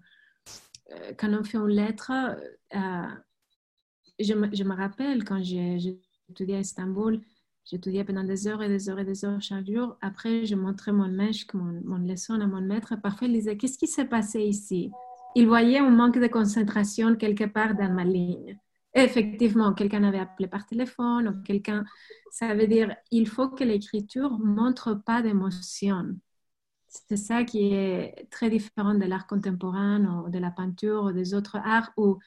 quand 1.18 1.34
on 1.40 1.46
fait 1.46 1.60
une 1.60 1.68
lettre, 1.70 2.12
euh, 2.12 3.08
je, 4.20 4.34
me, 4.34 4.54
je, 4.54 4.64
me, 4.66 4.76
rappelle 4.76 5.24
quand 5.24 5.42
j'ai 5.42 5.98
étudié 6.30 6.58
à 6.58 6.60
Istanbul, 6.60 7.22
J'étudiais 7.70 8.06
pendant 8.06 8.24
des 8.24 8.48
heures 8.48 8.64
et 8.64 8.70
des 8.70 8.90
heures 8.90 9.00
et 9.00 9.04
des 9.04 9.26
heures 9.26 9.42
chaque 9.42 9.68
jour. 9.70 9.98
Après, 10.02 10.46
je 10.46 10.56
montrais 10.56 10.94
mon 10.94 11.10
mèche, 11.10 11.46
mon, 11.54 11.82
mon 11.84 11.98
leçon 11.98 12.40
à 12.40 12.48
mon 12.48 12.62
maître. 12.62 12.96
Parfois, 13.02 13.28
il 13.28 13.34
disait 13.34 13.58
Qu'est-ce 13.58 13.78
qui 13.78 13.88
s'est 13.88 14.06
passé 14.06 14.42
ici? 14.42 14.92
Il 15.36 15.48
voyait 15.48 15.80
un 15.80 15.90
manque 15.90 16.18
de 16.18 16.28
concentration 16.28 17.16
quelque 17.16 17.44
part 17.44 17.76
dans 17.76 17.92
ma 17.94 18.06
ligne. 18.06 18.58
effectivement, 18.94 19.74
quelqu'un 19.74 20.04
avait 20.04 20.20
appelé 20.20 20.48
par 20.48 20.66
téléphone 20.66 21.28
ou 21.28 21.44
quelqu'un. 21.44 21.84
Ça 22.32 22.56
veut 22.56 22.68
dire 22.68 22.96
il 23.12 23.28
faut 23.28 23.50
que 23.50 23.64
l'écriture 23.66 24.32
montre 24.40 24.94
pas 24.96 25.22
d'émotion. 25.22 26.16
C'est 26.88 27.18
ça 27.18 27.44
qui 27.44 27.74
est 27.74 28.28
très 28.32 28.50
différent 28.50 28.96
de 28.96 29.06
l'art 29.06 29.28
contemporain 29.28 30.24
ou 30.26 30.30
de 30.30 30.40
la 30.40 30.52
peinture 30.52 31.04
ou 31.04 31.12
des 31.12 31.34
autres 31.34 31.58
arts 31.58 31.92
où 31.98 32.18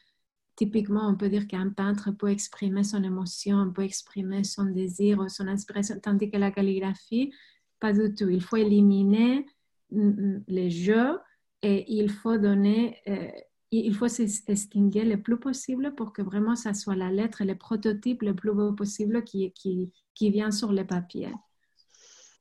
typiquement, 0.60 1.08
on 1.08 1.16
peut 1.16 1.30
dire 1.30 1.46
qu'un 1.46 1.70
peintre 1.70 2.10
peut 2.10 2.28
exprimer 2.28 2.84
son 2.84 3.02
émotion, 3.02 3.72
peut 3.72 3.82
exprimer 3.82 4.44
son 4.44 4.66
désir, 4.66 5.30
son 5.30 5.48
inspiration, 5.48 5.98
tandis 5.98 6.30
que 6.30 6.36
la 6.36 6.50
calligraphie, 6.50 7.32
pas 7.80 7.94
du 7.94 8.14
tout. 8.14 8.28
Il 8.28 8.42
faut 8.42 8.56
éliminer 8.56 9.46
mm, 9.90 10.08
mm, 10.08 10.44
les 10.48 10.68
jeux 10.68 11.18
et 11.62 11.90
il 11.90 12.10
faut 12.10 12.36
donner, 12.36 12.98
euh, 13.08 13.30
il 13.70 13.94
faut 13.94 14.08
s'extinguer 14.08 15.04
le 15.06 15.22
plus 15.22 15.38
possible 15.38 15.94
pour 15.94 16.12
que 16.12 16.20
vraiment 16.20 16.56
ça 16.56 16.74
soit 16.74 16.94
la 16.94 17.10
lettre, 17.10 17.42
le 17.42 17.56
prototype 17.56 18.20
le 18.20 18.34
plus 18.34 18.52
beau 18.52 18.74
possible 18.74 19.24
qui, 19.24 19.52
qui, 19.52 19.90
qui 20.14 20.30
vient 20.30 20.50
sur 20.50 20.72
le 20.72 20.86
papier. 20.86 21.32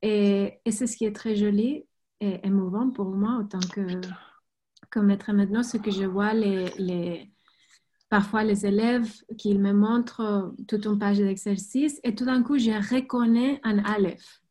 Et, 0.01 0.59
et 0.65 0.71
c'est 0.71 0.87
ce 0.87 0.97
qui 0.97 1.05
est 1.05 1.15
très 1.15 1.37
joli 1.37 1.85
et 2.19 2.45
émouvant 2.45 2.89
pour 2.89 3.11
moi 3.15 3.31
en 3.31 3.45
tant 3.45 3.61
que, 3.61 4.01
que 4.89 4.99
maître 4.99 5.31
maintenant, 5.31 5.63
ce 5.63 5.77
que 5.77 5.91
je 5.91 6.03
vois 6.03 6.33
les, 6.33 6.65
les 6.77 7.31
parfois 8.09 8.43
les 8.43 8.65
élèves 8.65 9.11
qui 9.37 9.57
me 9.57 9.71
montrent 9.71 10.53
toute 10.67 10.85
une 10.85 10.97
page 10.97 11.19
d'exercice 11.19 11.99
et 12.03 12.15
tout 12.15 12.25
d'un 12.25 12.43
coup, 12.43 12.57
je 12.57 12.71
reconnais 12.71 13.59
un 13.63 13.77
aleph. 13.79 14.41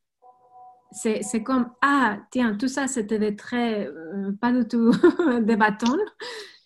c'est 0.92 1.42
comme, 1.42 1.70
ah, 1.82 2.20
tiens, 2.30 2.56
tout 2.56 2.68
ça, 2.68 2.86
c'était 2.86 3.18
des 3.18 3.36
traits, 3.36 3.88
euh, 3.88 4.32
pas 4.40 4.52
du 4.52 4.66
tout 4.66 4.92
des 5.42 5.56
bâtons. 5.56 5.98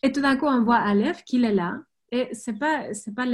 Et 0.02 0.12
tout 0.12 0.20
d'un 0.20 0.37
coup, 0.37 0.46
on 0.46 0.64
voit 0.64 0.76
Aleph 0.76 1.25
qu'il 1.25 1.44
est 1.44 1.54
là. 1.54 1.80
Et 2.11 2.34
ce 2.34 2.50
n'est 2.50 2.58
pas, 2.58 2.92
c'est 2.92 3.14
pas 3.14 3.25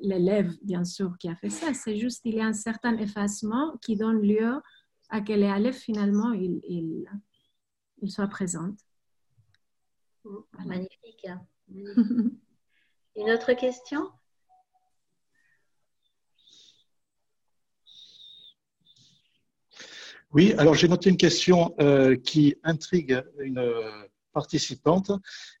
l'élève, 0.00 0.52
bien 0.62 0.84
sûr, 0.84 1.18
qui 1.18 1.28
a 1.28 1.34
fait 1.34 1.50
ça. 1.50 1.74
C'est 1.74 1.98
juste 1.98 2.22
qu'il 2.22 2.36
y 2.36 2.40
a 2.40 2.46
un 2.46 2.54
certain 2.54 2.96
effacement 2.96 3.76
qui 3.82 3.96
donne 3.96 4.22
lieu 4.22 4.54
à 5.10 5.20
que 5.20 5.32
les 5.32 5.48
Aleph, 5.48 5.76
finalement, 5.76 6.32
il, 6.32 6.60
il, 6.66 7.06
il 8.00 8.10
soit 8.10 8.28
présent. 8.28 8.74
Magnifique. 10.64 11.26
Hein. 11.26 11.42
Une 13.16 13.30
autre 13.30 13.52
question? 13.52 14.10
Oui, 20.32 20.54
alors 20.56 20.74
j'ai 20.74 20.88
noté 20.88 21.10
une 21.10 21.18
question 21.18 21.74
euh, 21.78 22.16
qui 22.16 22.56
intrigue 22.64 23.22
une 23.38 23.60
participante 24.32 25.12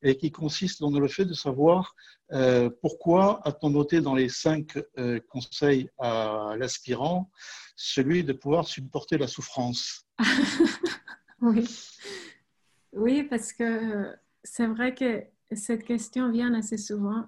et 0.02 0.16
qui 0.16 0.30
consiste 0.30 0.80
dans 0.80 0.90
le 0.98 1.08
fait 1.08 1.26
de 1.26 1.34
savoir 1.34 1.94
euh, 2.32 2.70
pourquoi 2.80 3.46
a-t-on 3.46 3.70
noté 3.70 4.00
dans 4.00 4.14
les 4.14 4.28
cinq 4.28 4.78
euh, 4.98 5.20
conseils 5.28 5.90
à 5.98 6.54
l'aspirant 6.58 7.30
celui 7.76 8.24
de 8.24 8.32
pouvoir 8.32 8.66
supporter 8.66 9.18
la 9.18 9.28
souffrance? 9.28 10.06
Oui. 11.44 11.64
oui, 12.92 13.24
parce 13.24 13.52
que 13.52 14.14
c'est 14.44 14.68
vrai 14.68 14.94
que 14.94 15.24
cette 15.54 15.84
question 15.84 16.30
vient 16.30 16.54
assez 16.54 16.76
souvent. 16.76 17.26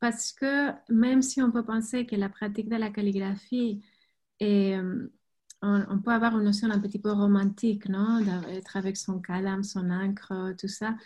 parce 0.00 0.32
que 0.32 0.70
même 0.92 1.22
si 1.22 1.42
on 1.42 1.50
peut 1.50 1.64
penser 1.64 2.06
que 2.06 2.16
la 2.16 2.28
pratique 2.28 2.68
de 2.68 2.76
la 2.76 2.90
calligraphie 2.90 3.82
est 4.40 4.78
on, 5.62 5.98
peut 5.98 6.12
avoir 6.12 6.36
une 6.38 6.44
notion 6.44 6.70
un 6.70 6.78
petit 6.78 6.98
peu 6.98 7.10
romantique, 7.12 7.88
non 7.88 8.20
D'être 8.20 8.76
avec 8.76 8.96
son 8.96 9.18
calame, 9.20 9.64
son 9.64 9.90
encre, 9.90 10.54
tout 10.58 10.68
ça. 10.68 10.96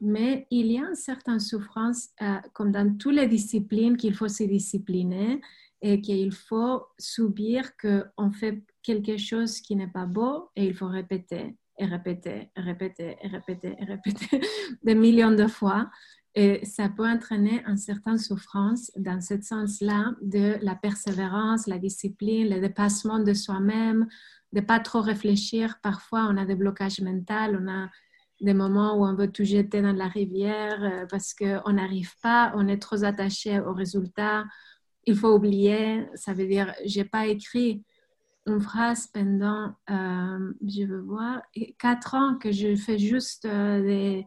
Mais 0.00 0.46
il 0.50 0.66
y 0.66 0.78
a 0.78 0.88
une 0.88 0.94
certaine 0.94 1.40
souffrance, 1.40 2.08
euh, 2.22 2.38
comme 2.52 2.70
dans 2.72 2.96
toutes 2.96 3.16
les 3.16 3.26
disciplines, 3.26 3.96
qu'il 3.96 4.14
faut 4.14 4.28
se 4.28 4.44
discipliner 4.44 5.40
et 5.82 6.00
qu'il 6.00 6.32
faut 6.32 6.86
subir 6.98 7.76
qu'on 7.76 8.30
fait 8.30 8.62
quelque 8.82 9.16
chose 9.16 9.60
qui 9.60 9.76
n'est 9.76 9.88
pas 9.88 10.06
beau 10.06 10.50
et 10.56 10.66
il 10.66 10.74
faut 10.74 10.88
répéter 10.88 11.56
et 11.78 11.86
répéter 11.86 12.50
répéter 12.56 13.16
répéter 13.24 13.76
répéter 13.80 14.40
des 14.82 14.94
millions 14.94 15.32
de 15.32 15.46
fois. 15.46 15.88
Et 16.34 16.64
ça 16.64 16.88
peut 16.88 17.08
entraîner 17.08 17.64
une 17.66 17.76
certaine 17.76 18.18
souffrance 18.18 18.92
dans 18.96 19.20
ce 19.20 19.40
sens-là 19.40 20.12
de 20.22 20.56
la 20.62 20.76
persévérance, 20.76 21.66
la 21.66 21.78
discipline, 21.78 22.48
le 22.48 22.60
dépassement 22.60 23.18
de 23.18 23.32
soi-même, 23.32 24.06
de 24.52 24.60
pas 24.60 24.78
trop 24.78 25.00
réfléchir. 25.00 25.80
Parfois, 25.82 26.28
on 26.30 26.36
a 26.36 26.44
des 26.44 26.54
blocages 26.54 27.00
mentaux, 27.00 27.56
on 27.60 27.68
a 27.68 27.88
des 28.40 28.54
moments 28.54 28.96
où 28.96 29.04
on 29.04 29.14
veut 29.14 29.32
tout 29.32 29.44
jeter 29.44 29.82
dans 29.82 29.92
la 29.92 30.06
rivière 30.06 30.82
euh, 30.82 31.06
parce 31.10 31.34
qu'on 31.34 31.72
n'arrive 31.72 32.12
pas, 32.22 32.52
on 32.54 32.68
est 32.68 32.80
trop 32.80 33.02
attaché 33.02 33.58
au 33.58 33.72
résultat. 33.72 34.44
Il 35.06 35.16
faut 35.16 35.34
oublier, 35.34 36.06
ça 36.14 36.34
veut 36.34 36.46
dire, 36.46 36.72
j'ai 36.84 37.04
pas 37.04 37.26
écrit 37.26 37.82
une 38.48 38.60
phrase 38.60 39.06
pendant, 39.06 39.74
euh, 39.90 40.52
je 40.66 40.84
veux 40.84 41.00
voir, 41.00 41.42
quatre 41.78 42.14
ans 42.14 42.36
que 42.36 42.50
je 42.52 42.74
fais 42.74 42.98
juste 42.98 43.44
euh, 43.44 44.22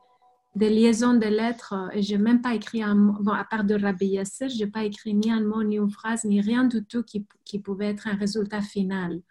des 0.55 0.69
liaisons 0.69 1.13
de 1.13 1.25
lettres 1.25 1.73
euh, 1.73 1.89
et 1.93 2.01
je 2.01 2.15
n'ai 2.15 2.21
même 2.21 2.41
pas 2.41 2.53
écrit 2.53 2.83
un 2.83 2.95
mot, 2.95 3.17
bon, 3.21 3.31
à 3.31 3.43
part 3.43 3.63
de 3.63 3.75
Rabbi 3.75 4.07
Yasser, 4.07 4.49
je 4.49 4.59
n'ai 4.59 4.69
pas 4.69 4.83
écrit 4.83 5.13
ni 5.13 5.31
un 5.31 5.41
mot, 5.41 5.63
ni 5.63 5.77
une 5.77 5.89
phrase, 5.89 6.25
ni 6.25 6.41
rien 6.41 6.65
du 6.65 6.83
tout 6.83 7.03
qui, 7.03 7.59
pouvait 7.59 7.89
être 7.89 8.07
un 8.07 8.15
résultat 8.15 8.61
final. 8.61 9.21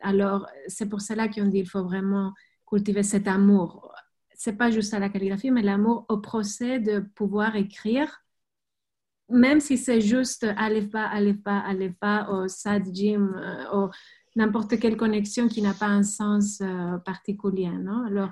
Alors, 0.00 0.46
c'est 0.66 0.88
pour 0.88 1.00
cela 1.00 1.28
qu'on 1.28 1.46
dit 1.46 1.58
qu'il 1.58 1.68
faut 1.68 1.84
vraiment 1.84 2.32
cultiver 2.68 3.02
cet 3.02 3.28
amour. 3.28 3.92
C'est 4.34 4.56
pas 4.56 4.70
juste 4.70 4.94
à 4.94 4.98
la 4.98 5.08
calligraphie, 5.08 5.50
mais 5.50 5.62
l'amour 5.62 6.06
au 6.08 6.18
procès 6.18 6.80
de 6.80 7.00
pouvoir 7.00 7.54
écrire, 7.56 8.22
même 9.32 9.60
si 9.60 9.78
c'est 9.78 10.00
juste 10.00 10.46
allez 10.56 10.82
pas, 10.82 11.06
allez 11.06 11.34
pas, 11.34 11.58
allez 11.58 11.90
pas, 11.90 12.28
au 12.30 12.48
sad 12.48 12.84
gym, 12.92 13.34
ou 13.72 13.76
euh, 13.76 13.88
n'importe 14.36 14.78
quelle 14.78 14.96
connexion 14.96 15.48
qui 15.48 15.62
n'a 15.62 15.74
pas 15.74 15.86
un 15.86 16.02
sens 16.02 16.60
euh, 16.60 16.98
particulier. 16.98 17.70
Non? 17.70 18.04
Alors, 18.06 18.30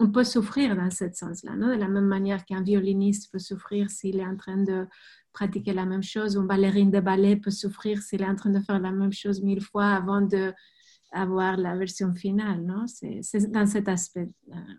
on 0.00 0.10
peut 0.10 0.24
souffrir 0.24 0.76
dans 0.76 0.90
ce 0.90 1.10
sens-là, 1.12 1.56
de 1.56 1.78
la 1.78 1.88
même 1.88 2.06
manière 2.06 2.44
qu'un 2.44 2.62
violoniste 2.62 3.32
peut 3.32 3.40
souffrir 3.40 3.90
s'il 3.90 4.20
est 4.20 4.26
en 4.26 4.36
train 4.36 4.62
de 4.62 4.86
pratiquer 5.32 5.72
la 5.72 5.84
même 5.84 6.02
chose, 6.02 6.36
une 6.36 6.46
ballerine 6.46 6.90
de 6.90 7.00
ballet 7.00 7.36
peut 7.36 7.50
souffrir 7.50 8.00
s'il 8.00 8.22
est 8.22 8.28
en 8.28 8.36
train 8.36 8.50
de 8.50 8.60
faire 8.60 8.78
la 8.78 8.92
même 8.92 9.12
chose 9.12 9.42
mille 9.42 9.62
fois 9.62 9.86
avant 9.86 10.20
d'avoir 10.20 11.56
la 11.56 11.76
version 11.76 12.14
finale. 12.14 12.62
Non? 12.64 12.86
C'est, 12.86 13.50
dans 13.50 13.66
cet 13.66 13.88
aspect, 13.88 14.30
euh, 14.52 14.74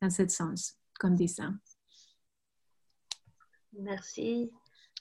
dans 0.00 0.10
ce 0.10 0.26
sens 0.28 0.74
qu'on 0.98 1.10
dit 1.10 1.28
ça. 1.28 1.50
Merci. 3.78 4.50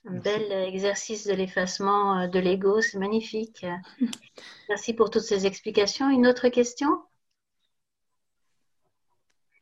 Un 0.05 0.17
bel 0.17 0.51
exercice 0.51 1.27
de 1.27 1.34
l'effacement 1.34 2.20
euh, 2.20 2.27
de 2.27 2.39
l'ego, 2.39 2.81
c'est 2.81 2.98
magnifique. 2.98 3.65
Merci 4.70 4.93
pour 4.93 5.10
toutes 5.12 5.22
ces 5.24 5.46
explications. 5.46 6.10
Une 6.10 6.25
autre 6.25 6.50
question? 6.50 6.88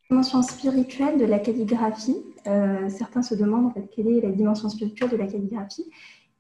Dimension 0.10 0.42
spirituelle 0.42 1.20
de 1.20 1.26
la 1.26 1.40
calligraphie. 1.40 2.24
Euh, 2.48 2.90
certains 2.90 3.22
se 3.22 3.36
demandent 3.36 3.68
en 3.68 3.72
fait 3.72 3.88
quelle 3.94 4.08
est 4.08 4.22
la 4.22 4.32
dimension 4.32 4.70
spirituelle 4.70 5.10
de 5.10 5.18
la 5.18 5.28
calligraphie. 5.28 5.86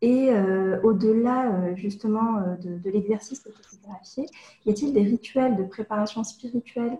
Et 0.01 0.31
euh, 0.31 0.81
au-delà 0.81 1.51
euh, 1.51 1.75
justement 1.75 2.41
de, 2.63 2.89
l'exercice 2.89 3.43
de 3.43 3.51
calligraphier, 3.51 4.25
y 4.65 4.71
a-t-il 4.71 4.93
des 4.93 5.03
rituels 5.03 5.57
de 5.57 5.63
préparation 5.63 6.23
spirituelle 6.23 6.97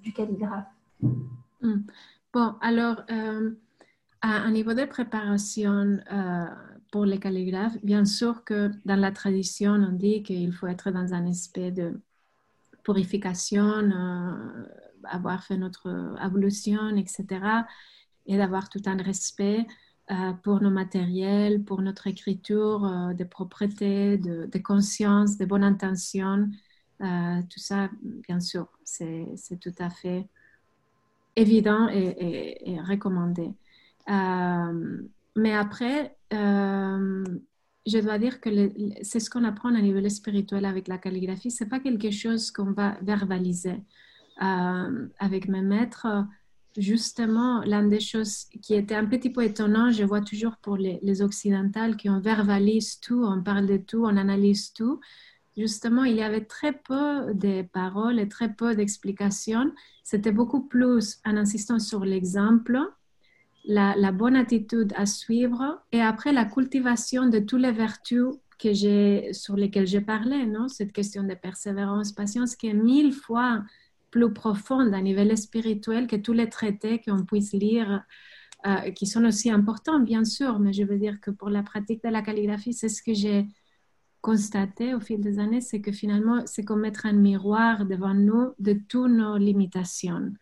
du 0.00 0.12
calligraphe? 0.12 0.68
Hmm. 1.02 1.80
Bon, 2.32 2.54
alors, 2.60 3.02
à 4.22 4.28
un 4.28 4.50
niveau 4.50 4.74
de 4.74 4.84
préparation 4.84 5.98
pour 6.90 7.04
les 7.04 7.18
calligraphes, 7.18 7.78
bien 7.82 8.04
sûr 8.04 8.44
que 8.44 8.70
dans 8.84 8.96
la 8.96 9.12
tradition, 9.12 9.72
on 9.72 9.92
dit 9.92 10.22
qu'il 10.22 10.52
faut 10.52 10.66
être 10.66 10.90
dans 10.90 11.14
un 11.14 11.26
aspect 11.26 11.70
de 11.70 12.00
purification 12.82 13.92
avoir 15.04 15.44
fait 15.44 15.56
notre 15.56 16.14
ablution, 16.18 16.96
etc. 16.96 17.26
Et 18.26 18.36
d'avoir 18.36 18.68
tout 18.68 18.82
un 18.86 18.96
respect 18.96 19.66
euh, 20.10 20.32
pour 20.42 20.60
nos 20.60 20.70
matériels, 20.70 21.62
pour 21.64 21.82
notre 21.82 22.06
écriture, 22.06 22.84
euh, 22.84 23.14
de 23.14 23.24
propreté, 23.24 24.18
de, 24.18 24.58
conscience, 24.58 25.36
de 25.36 25.44
bonne 25.44 25.64
intention. 25.64 26.48
Euh, 27.00 27.40
tout 27.48 27.60
ça, 27.60 27.90
bien 28.02 28.40
sûr, 28.40 28.68
c'est 28.84 29.26
tout 29.60 29.74
à 29.78 29.90
fait 29.90 30.26
évident 31.36 31.88
et, 31.88 32.78
recommandé. 32.86 33.54
Mais 34.10 35.54
après, 35.54 36.16
je 37.86 37.98
dois 37.98 38.18
dire 38.18 38.40
que 38.40 38.50
c'est 39.02 39.20
ce 39.20 39.30
qu'on 39.30 39.44
apprend 39.44 39.74
à 39.74 39.80
niveau 39.80 40.06
spirituel 40.08 40.64
avec 40.64 40.88
la 40.88 40.98
calligraphie. 40.98 41.50
C'est 41.50 41.68
pas 41.68 41.80
quelque 41.80 42.10
chose 42.10 42.50
qu'on 42.50 42.72
va 42.72 42.96
verbaliser. 43.02 43.82
Euh, 44.42 45.06
avec 45.18 45.48
mes 45.48 45.60
maîtres, 45.60 46.06
justement, 46.76 47.62
l'une 47.62 47.90
des 47.90 48.00
choses 48.00 48.46
qui 48.62 48.74
était 48.74 48.94
un 48.94 49.04
petit 49.04 49.30
peu 49.30 49.42
étonnant, 49.44 49.90
je 49.90 50.02
vois 50.04 50.22
toujours 50.22 50.56
pour 50.62 50.78
les, 50.78 50.98
les 51.02 51.20
occidentales 51.20 51.96
qui 51.96 52.08
on 52.08 52.20
verbalise 52.20 53.00
tout, 53.00 53.22
on 53.22 53.42
parle 53.42 53.66
de 53.66 53.76
tout, 53.76 54.04
on 54.04 54.16
analyse 54.16 54.72
tout. 54.72 55.00
Justement, 55.58 56.04
il 56.04 56.16
y 56.16 56.22
avait 56.22 56.44
très 56.44 56.72
peu 56.72 57.34
de 57.34 57.62
paroles 57.62 58.18
et 58.18 58.28
très 58.28 58.54
peu 58.54 58.74
d'explications. 58.74 59.72
C'était 60.04 60.32
beaucoup 60.32 60.62
plus 60.62 61.18
en 61.26 61.36
insistant 61.36 61.78
sur 61.78 62.04
l'exemple, 62.04 62.78
la, 63.64 64.12
bonne 64.12 64.36
attitude 64.36 64.92
à 64.96 65.06
suivre 65.06 65.82
et 65.92 66.00
après 66.00 66.32
la 66.32 66.44
cultivation 66.44 67.26
de 67.26 67.38
toutes 67.38 67.60
les 67.60 67.72
vertus 67.72 68.34
que 68.58 68.72
j'ai, 68.72 69.32
sur 69.32 69.56
lesquelles 69.56 69.86
j'ai 69.86 70.00
parlé, 70.00 70.46
non? 70.46 70.68
cette 70.68 70.92
question 70.92 71.22
de 71.22 71.34
persévérance, 71.34 72.12
patience, 72.12 72.56
qui 72.56 72.68
est 72.68 72.74
mille 72.74 73.12
fois 73.12 73.62
plus 74.10 74.32
profonde 74.32 74.92
à 74.92 75.00
niveau 75.00 75.36
spirituel 75.36 76.06
que 76.06 76.16
tous 76.16 76.32
les 76.32 76.48
traités 76.48 77.00
qu'on 77.00 77.24
puisse 77.24 77.52
lire, 77.52 78.04
euh, 78.66 78.90
qui 78.90 79.06
sont 79.06 79.24
aussi 79.24 79.50
importants, 79.50 80.00
bien 80.00 80.24
sûr, 80.24 80.58
mais 80.58 80.72
je 80.72 80.82
veux 80.82 80.98
dire 80.98 81.20
que 81.20 81.30
pour 81.30 81.48
la 81.48 81.62
pratique 81.62 82.02
de 82.02 82.10
la 82.10 82.22
calligraphie, 82.22 82.74
c'est 82.74 82.88
ce 82.88 83.02
que 83.02 83.14
j'ai 83.14 83.46
constaté 84.20 84.94
au 84.94 85.00
fil 85.00 85.20
des 85.20 85.38
années, 85.38 85.62
c'est 85.62 85.80
que 85.80 85.92
finalement, 85.92 86.42
c'est 86.44 86.64
comme 86.64 86.80
mettre 86.80 87.06
un 87.06 87.12
miroir 87.12 87.86
devant 87.86 88.14
nous 88.14 88.52
de 88.58 88.74
toutes 88.88 89.10
nos 89.10 89.38
limitations. 89.38 90.32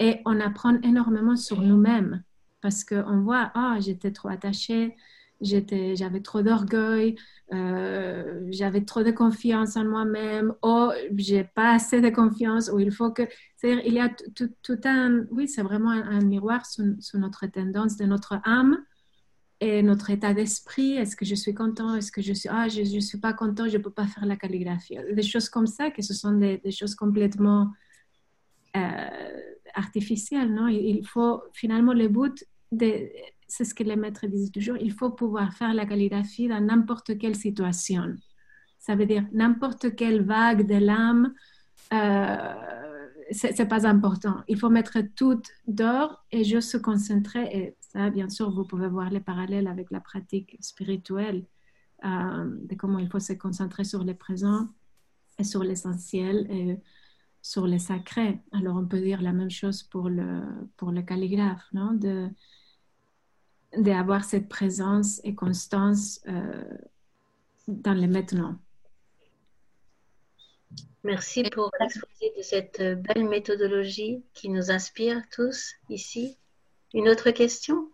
Et 0.00 0.20
on 0.24 0.40
apprend 0.40 0.80
énormément 0.82 1.36
sur 1.36 1.60
nous-mêmes 1.60 2.22
parce 2.60 2.82
qu'on 2.82 3.20
voit, 3.20 3.52
ah, 3.54 3.76
j'étais 3.78 4.10
trop 4.10 4.28
attachée, 4.28 4.96
j'avais 5.42 6.20
trop 6.20 6.42
d'orgueil, 6.42 7.16
euh, 7.52 8.46
j'avais 8.50 8.84
trop 8.84 9.02
de 9.02 9.10
confiance 9.10 9.76
en 9.76 9.84
moi-même, 9.84 10.54
ou 10.62 10.90
j'ai 11.16 11.44
pas 11.44 11.74
assez 11.74 12.00
de 12.00 12.08
confiance, 12.08 12.70
ou 12.72 12.80
il 12.80 12.90
faut 12.90 13.10
que. 13.10 13.22
C'est-à-dire, 13.56 13.82
il 13.86 13.92
y 13.94 14.00
a 14.00 14.08
tout, 14.08 14.80
un. 14.84 15.26
Oui, 15.30 15.48
c'est 15.48 15.62
vraiment 15.62 15.90
un, 15.90 16.20
miroir 16.22 16.64
sur, 16.66 16.84
notre 17.14 17.46
tendance 17.46 17.96
de 17.96 18.06
notre 18.06 18.40
âme. 18.44 18.78
et 19.60 19.82
notre 19.82 20.10
état 20.10 20.34
d'esprit. 20.34 20.92
Est-ce 20.96 21.16
que 21.16 21.24
je 21.24 21.34
suis 21.34 21.54
content? 21.54 21.94
Est-ce 21.96 22.12
que 22.12 22.22
je 22.22 22.32
suis 22.32 22.48
ah 22.50 22.68
je 22.68 22.80
ne 22.80 23.00
suis 23.00 23.18
pas 23.18 23.32
content 23.34 23.68
Je 23.68 23.78
ne 23.78 23.82
peux 23.82 23.90
pas 23.90 24.06
faire 24.06 24.26
la 24.26 24.36
calligraphie. 24.36 24.96
Des 25.12 25.22
choses 25.22 25.48
comme 25.48 25.66
ça, 25.66 25.90
que 25.90 26.02
ce 26.02 26.14
sont 26.14 26.32
des, 26.32 26.60
choses 26.70 26.94
complètement 26.94 27.70
euh, 28.76 29.53
artificielles. 29.74 30.52
Non? 30.52 30.68
Il, 30.68 31.06
faut 31.06 31.42
finalement 31.52 31.92
le 31.92 32.08
but 32.08 32.44
c'est 33.46 33.64
ce 33.64 33.74
que 33.74 33.84
les 33.84 33.96
maîtres 33.96 34.26
disent 34.26 34.50
toujours. 34.50 34.76
Il 34.78 34.92
faut 34.92 35.10
pouvoir 35.10 35.52
faire 35.52 35.74
la 35.74 35.86
calligraphie 35.86 36.48
dans 36.48 36.60
n'importe 36.60 37.18
quelle 37.18 37.36
situation. 37.36 38.16
Ça 38.78 38.96
veut 38.96 39.06
dire 39.06 39.24
n'importe 39.32 39.94
quelle 39.94 40.22
vague 40.22 40.66
de 40.66 40.74
l'âme. 40.74 41.34
Euh, 41.92 42.54
c'est 43.30 43.68
pas 43.68 43.86
important. 43.86 44.42
Il 44.48 44.58
faut 44.58 44.68
mettre 44.68 44.98
tout 45.16 45.40
d'or 45.66 46.24
et 46.30 46.44
juste 46.44 46.70
se 46.70 46.76
concentrer. 46.76 47.44
Et 47.52 47.76
ça, 47.80 48.10
bien 48.10 48.28
sûr, 48.28 48.50
vous 48.50 48.64
pouvez 48.64 48.88
voir 48.88 49.08
les 49.10 49.20
parallèles 49.20 49.66
avec 49.66 49.90
la 49.90 50.00
pratique 50.00 50.56
spirituelle 50.60 51.44
euh, 52.04 52.44
de 52.68 52.74
comment 52.74 52.98
il 52.98 53.08
faut 53.08 53.20
se 53.20 53.32
concentrer 53.32 53.84
sur 53.84 54.04
le 54.04 54.14
présent 54.14 54.68
et 55.38 55.44
sur 55.44 55.64
l'essentiel 55.64 56.80
sur 57.44 57.66
le 57.66 57.78
sacré. 57.78 58.40
Alors, 58.52 58.76
on 58.78 58.86
peut 58.86 59.02
dire 59.02 59.20
la 59.20 59.32
même 59.32 59.50
chose 59.50 59.82
pour 59.82 60.08
le, 60.08 60.42
pour 60.78 60.92
le 60.92 61.02
calligraphe, 61.02 61.66
non? 61.74 61.92
De, 61.92 62.30
d'avoir 63.76 64.24
cette 64.24 64.48
présence 64.48 65.20
et 65.24 65.34
constance 65.34 66.20
euh, 66.26 66.64
dans 67.68 67.92
le 67.92 68.06
maintenant. 68.06 68.56
Merci 71.02 71.42
pour 71.52 71.70
l'exposé 71.78 72.32
de 72.34 72.42
cette 72.42 72.80
belle 72.80 73.28
méthodologie 73.28 74.24
qui 74.32 74.48
nous 74.48 74.70
inspire 74.70 75.20
tous 75.30 75.74
ici. 75.90 76.38
Une 76.94 77.10
autre 77.10 77.30
question? 77.30 77.90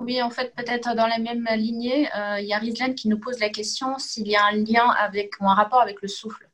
Oui, 0.00 0.20
en 0.20 0.30
fait, 0.30 0.52
peut-être 0.56 0.96
dans 0.96 1.06
la 1.06 1.20
même 1.20 1.46
lignée, 1.54 2.08
euh, 2.16 2.40
il 2.40 2.48
y 2.48 2.52
a 2.52 2.58
Rizlan 2.58 2.94
qui 2.94 3.08
nous 3.08 3.20
pose 3.20 3.38
la 3.38 3.50
question 3.50 3.96
s'il 3.98 4.26
y 4.26 4.34
a 4.34 4.44
un 4.46 4.56
lien 4.56 4.88
avec 4.90 5.34
ou 5.40 5.44
un 5.44 5.54
rapport 5.54 5.80
avec 5.80 6.02
le 6.02 6.08
souffle. 6.08 6.48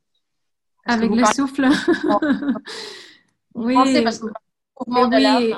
Avec 0.89 1.11
le 1.11 1.25
souffle 1.25 1.67
Oui. 3.55 3.75
Parce 4.03 4.19
que 4.19 4.27
oui. 4.87 5.53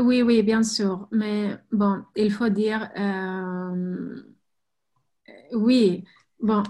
oui, 0.00 0.22
oui, 0.22 0.42
bien 0.42 0.62
sûr. 0.62 1.06
Mais 1.10 1.56
bon, 1.70 2.02
il 2.16 2.32
faut 2.32 2.48
dire, 2.48 2.88
euh, 2.98 4.22
oui, 5.52 6.04
Bon, 6.40 6.62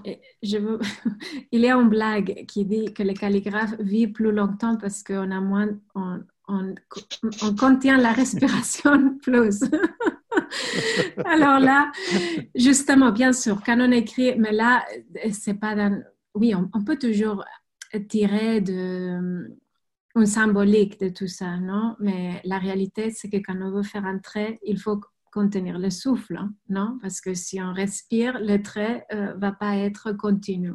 je 0.42 0.56
veux... 0.56 0.78
il 1.52 1.60
y 1.60 1.68
a 1.68 1.76
une 1.76 1.88
blague 1.88 2.46
qui 2.46 2.64
dit 2.64 2.92
que 2.94 3.02
les 3.02 3.14
calligraphes 3.14 3.78
vivent 3.80 4.12
plus 4.12 4.32
longtemps 4.32 4.76
parce 4.76 5.02
qu'on 5.02 5.30
a 5.30 5.40
moins, 5.40 5.68
on, 5.94 6.20
on, 6.48 6.74
on, 7.42 7.54
contient 7.54 7.98
la 7.98 8.12
respiration 8.12 9.18
plus. 9.22 9.60
Alors 11.26 11.60
là, 11.60 11.92
justement, 12.54 13.12
bien 13.12 13.34
sûr, 13.34 13.60
quand 13.64 13.78
on 13.78 13.92
écrit, 13.92 14.36
mais 14.38 14.52
là, 14.52 14.86
c'est 15.32 15.54
pas 15.60 15.74
dans... 15.74 16.02
Oui, 16.34 16.54
on, 16.54 16.70
on, 16.72 16.82
peut 16.82 16.98
toujours 16.98 17.44
tirer 17.96 18.60
de 18.60 19.48
une 20.14 20.26
symbolique 20.26 20.98
de 21.00 21.08
tout 21.08 21.28
ça, 21.28 21.58
non? 21.58 21.96
Mais 22.00 22.40
la 22.44 22.58
réalité, 22.58 23.10
c'est 23.10 23.28
que 23.30 23.36
quand 23.36 23.56
on 23.60 23.70
veut 23.70 23.82
faire 23.82 24.04
un 24.04 24.18
trait, 24.18 24.58
il 24.64 24.78
faut 24.78 25.00
contenir 25.32 25.78
le 25.78 25.90
souffle, 25.90 26.36
hein, 26.36 26.52
non? 26.68 26.98
Parce 27.00 27.20
que 27.20 27.34
si 27.34 27.60
on 27.60 27.72
respire, 27.72 28.38
le 28.40 28.60
trait 28.62 29.06
ne 29.12 29.16
euh, 29.16 29.34
va 29.34 29.52
pas 29.52 29.76
être 29.76 30.12
continu. 30.12 30.72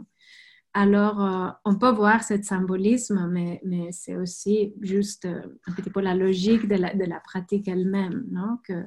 Alors, 0.74 1.22
euh, 1.22 1.50
on 1.66 1.76
peut 1.78 1.92
voir 1.92 2.24
ce 2.24 2.42
symbolisme, 2.42 3.28
mais, 3.32 3.62
mais 3.64 3.92
c'est 3.92 4.16
aussi 4.16 4.74
juste 4.82 5.26
euh, 5.26 5.42
un 5.68 5.74
petit 5.74 5.90
peu 5.90 6.02
la 6.02 6.16
logique 6.16 6.68
de 6.68 6.76
la, 6.76 6.94
de 6.96 7.06
la 7.06 7.20
pratique 7.20 7.68
elle-même, 7.68 8.26
non? 8.32 8.58
Que, 8.68 8.86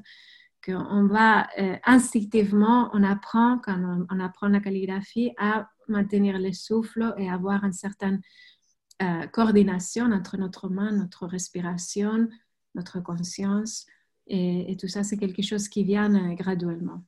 qu'on 0.64 1.06
va 1.06 1.48
instinctivement, 1.84 2.90
on 2.92 3.02
apprend, 3.02 3.58
quand 3.58 4.06
on, 4.10 4.20
apprend 4.20 4.48
la 4.48 4.60
calligraphie, 4.60 5.32
à 5.38 5.68
maintenir 5.88 6.38
le 6.38 6.52
souffle 6.52 7.14
et 7.18 7.30
avoir 7.30 7.64
une 7.64 7.72
certaine 7.72 8.20
coordination 9.32 10.06
entre 10.06 10.36
notre 10.36 10.68
main, 10.68 10.92
notre 10.92 11.26
respiration, 11.26 12.28
notre 12.76 13.00
conscience. 13.00 13.86
Et, 14.28 14.76
tout 14.80 14.88
ça, 14.88 15.04
c'est 15.04 15.16
quelque 15.16 15.42
chose 15.42 15.68
qui 15.68 15.84
vient 15.84 16.14
euh, 16.14 16.34
graduellement. 16.34 17.02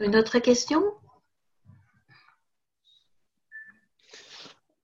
Une 0.00 0.16
autre 0.16 0.38
question? 0.38 0.82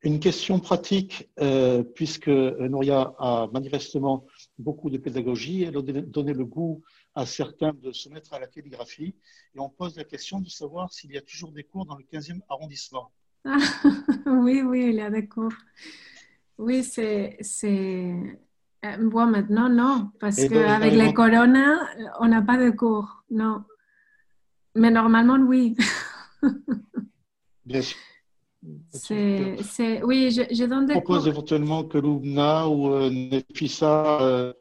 Une 0.07 0.21
question 0.21 0.61
pratique, 0.61 1.29
euh, 1.41 1.83
puisque 1.83 2.29
Nouria 2.29 3.13
a 3.19 3.49
manifestement 3.53 4.25
beaucoup 4.57 4.89
de 4.89 4.99
pédagogie, 4.99 5.65
elle 5.65 5.77
a 5.79 5.83
donné 5.83 6.33
le 6.33 6.45
goût 6.45 6.85
à 7.17 7.27
certains 7.27 7.73
de 7.73 7.91
se 7.91 8.09
mettre 8.09 8.33
à 8.33 8.39
la 8.39 8.47
calligraphie, 8.47 9.17
et 9.53 9.59
on 9.59 9.69
pose 9.69 9.97
la 9.97 10.05
question 10.05 10.39
de 10.39 10.49
savoir 10.49 10.93
s'il 10.93 11.11
y 11.11 11.19
a 11.19 11.23
toujours 11.23 11.51
des 11.51 11.65
cours 11.65 11.87
dans 11.87 11.97
le 11.97 12.05
15e 12.05 12.39
arrondissement. 12.49 13.11
oui, 14.27 14.63
oui, 14.63 14.91
il 14.91 14.95
y 14.95 15.01
a 15.01 15.11
des 15.11 15.27
cours. 15.27 15.51
Oui, 16.57 16.85
c'est. 16.85 17.37
Bon, 19.01 19.23
euh, 19.23 19.27
maintenant, 19.27 19.69
non, 19.69 20.13
parce 20.21 20.37
qu'avec 20.47 20.95
les 20.95 21.13
corona, 21.15 21.81
on 22.21 22.29
n'a 22.29 22.43
pas 22.43 22.59
de 22.59 22.71
cours, 22.71 23.25
non. 23.29 23.65
Mais 24.77 24.93
normalement, 24.93 25.45
oui. 25.49 25.77
Bien 27.65 27.83
sûr. 27.83 27.99
C'est, 28.91 30.03
oui, 30.03 30.31
je, 30.31 30.43
je, 30.55 30.65
donne 30.65 30.87
des 30.87 30.95
Je 30.95 30.99
propose 30.99 31.29
éventuellement 31.29 31.85
que 31.85 31.99
Lubna 31.99 32.69
ou 32.69 32.93
euh, 32.93 33.11
Nefissa 33.11 34.21
euh, 34.23 34.53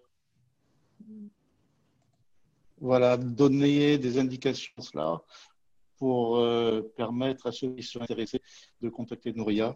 voilà, 2.80 3.18
donner 3.18 3.98
des 3.98 4.20
indications 4.20 4.74
là 4.94 5.22
pour 5.98 6.38
euh, 6.38 6.82
permettre 6.96 7.48
à 7.48 7.52
ceux 7.52 7.74
qui 7.74 7.84
sont 7.84 8.02
intéressés 8.02 8.42
de 8.82 8.90
contacter 8.90 9.34
Nouria 9.34 9.76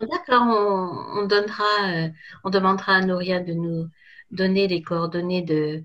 D'accord, 0.00 0.42
on, 0.42 1.26
donnera, 1.26 2.06
euh, 2.06 2.08
on 2.42 2.50
demandera 2.50 2.96
à 2.96 3.00
Nouria 3.02 3.38
de 3.38 3.52
nous 3.52 3.88
donner 4.32 4.66
les 4.66 4.82
coordonnées 4.82 5.42
de, 5.42 5.82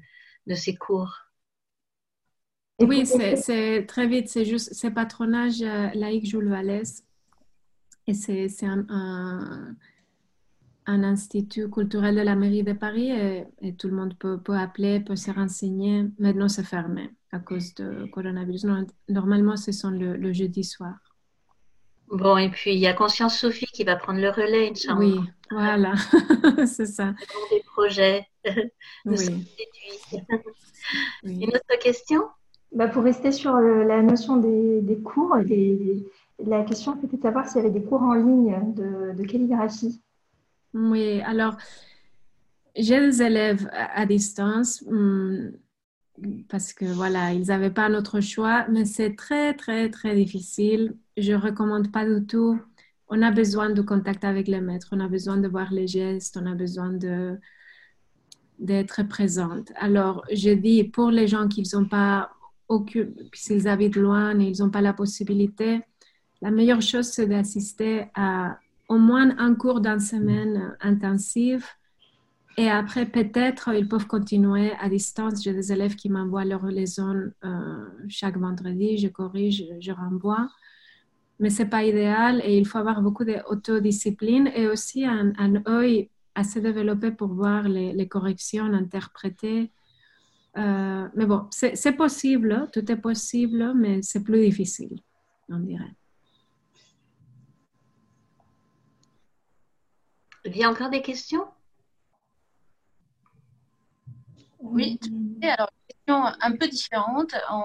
de 0.47 0.55
ses 0.55 0.75
cours. 0.75 1.26
Oui, 2.79 3.05
c'est 3.05 3.85
très 3.87 4.07
vite, 4.07 4.29
c'est 4.29 4.45
juste, 4.45 4.73
c'est 4.73 4.91
patronage 4.91 5.61
euh, 5.61 5.89
laïque 5.95 6.25
Jules 6.25 6.49
Vallès. 6.49 7.03
Et 8.05 8.13
c'est 8.13 8.47
un, 8.63 9.75
un, 10.85 11.03
institut 11.03 11.69
culturel 11.69 12.15
de 12.15 12.21
la 12.21 12.35
mairie 12.35 12.63
de 12.63 12.71
Paris 12.71 13.11
et, 13.11 13.43
et 13.61 13.75
tout 13.75 13.89
le 13.89 13.95
monde 13.95 14.13
peut, 14.17 14.39
peut, 14.39 14.55
appeler, 14.55 15.01
peut 15.01 15.17
se 15.17 15.31
renseigner. 15.31 16.05
Maintenant, 16.17 16.47
c'est 16.47 16.63
fermé 16.63 17.09
à 17.31 17.39
cause 17.39 17.73
de 17.75 18.05
coronavirus. 18.07 18.65
Normalement, 19.09 19.57
ce 19.57 19.71
sont 19.71 19.89
le, 19.89 20.31
jeudi 20.33 20.63
soir. 20.63 20.95
Bon, 22.09 22.37
et 22.37 22.49
puis 22.49 22.73
il 22.73 22.79
y 22.79 22.87
a 22.87 22.93
Conscience 22.93 23.37
Sophie 23.37 23.65
qui 23.65 23.83
va 23.83 23.97
prendre 23.97 24.21
le 24.21 24.29
relais, 24.29 24.69
Inch'Allah. 24.69 24.99
Oui, 24.99 25.19
voilà, 25.51 25.93
c'est 26.65 26.85
ça. 26.85 27.13
Des 27.51 27.61
projets 27.65 28.25
de 28.45 28.71
oui. 29.05 29.45
Une 31.23 31.49
autre 31.49 31.79
question? 31.81 32.23
Bah, 32.73 32.87
Pour 32.87 33.03
rester 33.03 33.31
sur 33.31 33.53
la 33.53 34.01
notion 34.01 34.37
des, 34.37 34.97
cours, 35.03 35.35
la 36.45 36.63
question 36.63 36.97
c'était 37.01 37.17
de 37.17 37.21
savoir 37.21 37.47
s'il 37.47 37.57
y 37.61 37.65
avait 37.65 37.79
des 37.79 37.83
cours 37.83 38.01
en 38.01 38.13
ligne 38.13 38.55
de, 38.75 39.23
calligraphie. 39.23 40.01
Oui, 40.73 41.21
alors 41.21 41.57
j'ai 42.75 42.99
des 42.99 43.21
élèves 43.23 43.69
à, 43.73 44.05
distance. 44.05 44.83
Hum, 44.87 45.51
parce 46.49 46.73
que 46.73 46.85
voilà, 46.85 47.33
ils 47.33 47.47
n'avaient 47.47 47.71
pas 47.71 47.89
notre 47.89 48.21
choix, 48.21 48.67
mais 48.69 48.85
c'est 48.85 49.15
très, 49.15 49.53
très, 49.53 49.89
très 49.89 50.15
difficile. 50.15 50.95
Je 51.15 51.33
ne 51.33 51.37
recommande 51.37 51.91
pas 51.91 52.05
du 52.05 52.25
tout. 52.25 52.59
On 53.09 53.21
a 53.21 53.31
besoin 53.31 53.69
de 53.69 53.81
contact 53.81 54.23
avec 54.23 54.47
les 54.47 54.61
maîtres, 54.61 54.89
on 54.91 54.99
a 54.99 55.07
besoin 55.07 55.37
de 55.37 55.47
voir 55.47 55.71
les 55.71 55.87
gestes, 55.87 56.37
on 56.41 56.45
a 56.45 56.55
besoin 56.55 56.91
d'être 58.59 59.03
présente. 59.07 59.71
Alors, 59.77 60.25
je 60.31 60.49
dis 60.51 60.83
pour 60.83 61.09
les 61.11 61.27
gens 61.27 61.47
qui 61.47 61.63
n'ont 61.73 61.85
pas 61.85 62.31
s'ils 63.33 63.67
habitent 63.67 63.95
loin 63.95 64.39
et 64.39 64.45
ils 64.45 64.61
n'ont 64.61 64.69
pas 64.69 64.81
la 64.81 64.93
possibilité, 64.93 65.81
la 66.41 66.51
meilleure 66.51 66.81
chose 66.81 67.07
c'est 67.07 67.27
d'assister 67.27 68.05
à 68.15 68.59
au 68.89 68.97
moins 68.97 69.37
un 69.37 69.53
cours 69.55 69.81
d'une 69.81 69.99
semaine 69.99 70.75
intensive 70.79 71.65
et 72.59 72.69
après, 72.69 73.05
peut-être, 73.05 73.69
ils 73.75 73.87
peuvent 73.87 74.07
continuer 74.07 74.71
à 74.79 74.89
distance. 74.89 75.43
J'ai 75.43 75.53
des 75.53 75.71
élèves 75.71 75.95
qui 75.95 76.09
m'envoient 76.09 76.43
leur 76.43 76.65
leçon 76.65 77.31
euh, 77.45 77.85
chaque 78.09 78.37
vendredi. 78.37 78.97
Je 78.97 79.09
corrige, 79.09 79.63
je 79.79 79.91
renvoie. 79.91 80.49
Mais 81.39 81.51
ce 81.51 81.61
n'est 81.61 81.69
pas 81.69 81.83
idéal 81.83 82.41
et 82.43 82.57
il 82.57 82.65
faut 82.65 82.79
avoir 82.79 83.03
beaucoup 83.03 83.23
d'autodiscipline 83.23 84.49
et 84.55 84.67
aussi 84.67 85.05
un, 85.05 85.33
un 85.37 85.61
œil 85.67 86.09
assez 86.33 86.59
développé 86.59 87.11
pour 87.11 87.27
voir 87.27 87.69
les, 87.69 88.07
corrections, 88.07 88.65
interpréter. 88.73 89.71
Euh, 90.57 91.07
mais 91.13 91.25
bon, 91.25 91.47
c'est 91.51 91.91
possible, 91.91 92.67
tout 92.73 92.91
est 92.91 92.97
possible, 92.97 93.73
mais 93.75 94.01
c'est 94.01 94.23
plus 94.23 94.41
difficile, 94.41 94.99
on 95.49 95.59
dirait. 95.59 95.93
Il 100.45 100.57
y 100.57 100.63
a 100.63 100.69
encore 100.69 100.89
des 100.89 101.01
questions? 101.01 101.45
Oui, 104.59 104.99
alors, 105.43 105.69
question 105.87 106.23
un 106.41 106.51
peu 106.55 106.67
différente. 106.67 107.35
En, 107.49 107.63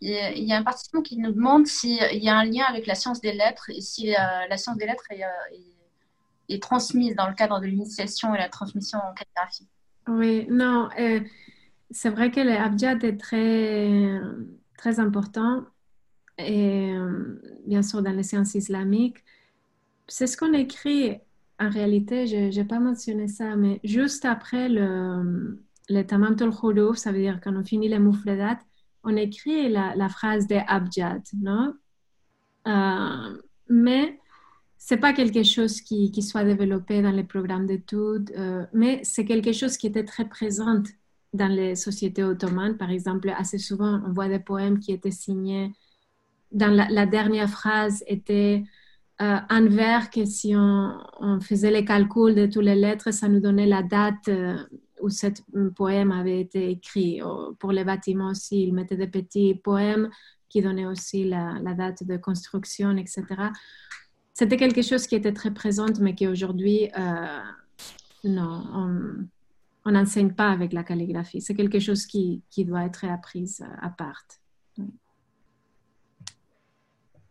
il 0.00 0.44
y 0.44 0.52
a 0.52 0.58
un 0.58 0.62
participant 0.62 1.00
qui 1.00 1.16
nous 1.16 1.32
demande 1.32 1.66
s'il 1.66 2.22
y 2.22 2.28
a 2.28 2.36
un 2.36 2.44
lien 2.44 2.64
avec 2.68 2.86
la 2.86 2.94
science 2.94 3.22
des 3.22 3.32
lettres 3.32 3.70
et 3.70 3.80
si 3.80 4.08
la 4.08 4.56
science 4.58 4.76
des 4.76 4.86
lettres 4.86 5.10
est, 5.10 5.22
est, 6.50 6.62
transmise 6.62 7.14
dans 7.14 7.28
le 7.28 7.34
cadre 7.34 7.58
de 7.60 7.66
l'initiation 7.66 8.34
et 8.34 8.38
la 8.38 8.50
transmission 8.50 8.98
en 8.98 9.14
calligraphie. 9.14 9.68
Oui, 10.08 10.46
non, 10.50 10.90
euh, 10.98 11.20
c'est 11.90 12.10
vrai 12.10 12.30
que 12.30 12.40
l'abjad 12.40 13.02
est 13.04 13.16
très, 13.16 14.20
très 14.76 15.00
important, 15.00 15.64
et 16.38 16.92
euh, 16.92 17.40
bien 17.66 17.82
sûr 17.82 18.02
dans 18.02 18.12
les 18.12 18.22
sciences 18.22 18.54
islamiques. 18.54 19.24
C'est 20.08 20.26
ce 20.26 20.36
qu'on 20.36 20.52
écrit 20.52 21.18
en 21.60 21.70
réalité, 21.70 22.26
je 22.26 22.56
n'ai 22.56 22.64
pas 22.64 22.80
mentionné 22.80 23.28
ça, 23.28 23.56
mais 23.56 23.80
juste 23.84 24.24
après 24.24 24.68
le, 24.68 25.60
le 25.88 26.02
tamam 26.02 26.36
tul 26.36 26.52
ça 26.96 27.12
veut 27.12 27.18
dire 27.18 27.40
quand 27.42 27.54
on 27.56 27.64
finit 27.64 27.88
les 27.88 27.98
moufledat, 27.98 28.58
on 29.04 29.16
écrit 29.16 29.68
la, 29.68 30.08
phrase 30.08 30.46
de 30.46 30.56
abjad, 30.66 31.22
non? 31.40 31.74
Euh, 32.66 33.38
mais 33.68 34.18
c'est 34.78 34.96
pas 34.96 35.12
quelque 35.12 35.42
chose 35.44 35.80
qui, 35.80 36.10
soit 36.22 36.44
développé 36.44 37.02
dans 37.02 37.10
les 37.10 37.24
programmes 37.24 37.66
d'études, 37.66 38.32
euh, 38.36 38.66
mais 38.72 39.00
c'est 39.04 39.24
quelque 39.24 39.52
chose 39.52 39.76
qui 39.76 39.86
était 39.86 40.04
très 40.04 40.28
présent 40.28 40.82
dans 41.34 41.48
les 41.48 41.74
sociétés 41.76 42.24
ottomanes. 42.24 42.78
Par 42.78 42.90
exemple, 42.90 43.28
assez 43.36 43.58
souvent, 43.58 44.00
on 44.06 44.12
voit 44.12 44.28
des 44.28 44.38
poèmes 44.38 44.78
qui 44.78 44.92
étaient 44.92 45.10
signés. 45.10 45.72
Dans 46.50 46.70
la, 46.70 47.06
dernière 47.06 47.50
phrase 47.50 48.02
était 48.06 48.62
euh, 49.20 49.38
un 49.48 49.66
vers 49.66 50.10
que 50.10 50.24
si 50.24 50.54
on, 50.56 51.40
faisait 51.40 51.72
les 51.72 51.84
calculs 51.84 52.34
de 52.34 52.46
toutes 52.46 52.64
les 52.64 52.76
lettres, 52.76 53.12
ça 53.12 53.28
nous 53.28 53.40
donnait 53.40 53.66
la 53.66 53.82
date 53.82 54.28
euh, 54.28 54.56
où 55.02 55.10
ce 55.10 55.26
poème 55.74 56.12
avait 56.12 56.40
été 56.40 56.70
écrit. 56.70 57.20
Pour 57.58 57.72
les 57.72 57.84
bâtiments 57.84 58.30
aussi, 58.30 58.62
ils 58.62 58.72
mettaient 58.72 58.96
des 58.96 59.08
petits 59.08 59.54
poèmes 59.56 60.08
qui 60.48 60.62
donnaient 60.62 60.86
aussi 60.86 61.24
la, 61.24 61.58
date 61.74 62.04
de 62.04 62.16
construction, 62.16 62.96
etc 62.96 63.50
c'était 64.34 64.56
quelque 64.56 64.82
chose 64.82 65.06
qui 65.06 65.14
était 65.14 65.32
très 65.32 65.54
présent, 65.54 65.86
mais 66.00 66.14
qui 66.16 66.26
aujourd'hui, 66.26 66.90
euh, 66.98 67.40
non, 68.24 68.64
on 68.74 69.28
n'enseigne 69.90 70.32
pas 70.32 70.50
avec 70.50 70.72
la 70.72 70.82
calligraphie. 70.82 71.40
C'est 71.40 71.54
quelque 71.54 71.78
chose 71.78 72.06
qui, 72.06 72.42
qui, 72.50 72.64
doit 72.64 72.84
être 72.84 73.04
appris 73.04 73.58
à 73.80 73.90
part. 73.90 74.22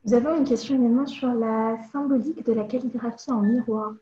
Nous 0.06 0.14
avons 0.14 0.38
une 0.38 0.44
question 0.44 0.76
également 0.76 1.06
sur 1.06 1.34
la 1.34 1.82
symbolique 1.92 2.46
de 2.46 2.54
la 2.54 2.66
calligraphie 2.66 3.32
en 3.32 3.42
miroir. 3.42 3.94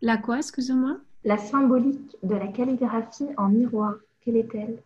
La 0.00 0.16
quoi, 0.16 0.38
excusez-moi? 0.38 0.98
La 1.24 1.36
symbolique 1.36 2.16
de 2.22 2.34
la 2.34 2.46
calligraphie 2.48 3.28
en 3.36 3.48
miroir, 3.48 3.96
quelle 4.22 4.36
est-elle? 4.36 4.82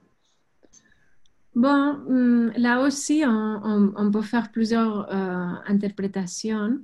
Bon, 1.54 2.00
hum, 2.08 2.52
là 2.56 2.80
aussi, 2.80 3.22
on, 3.26 4.10
peut 4.10 4.22
faire 4.22 4.50
plusieurs 4.50 5.08
euh, 5.14 5.54
interprétations 5.66 6.80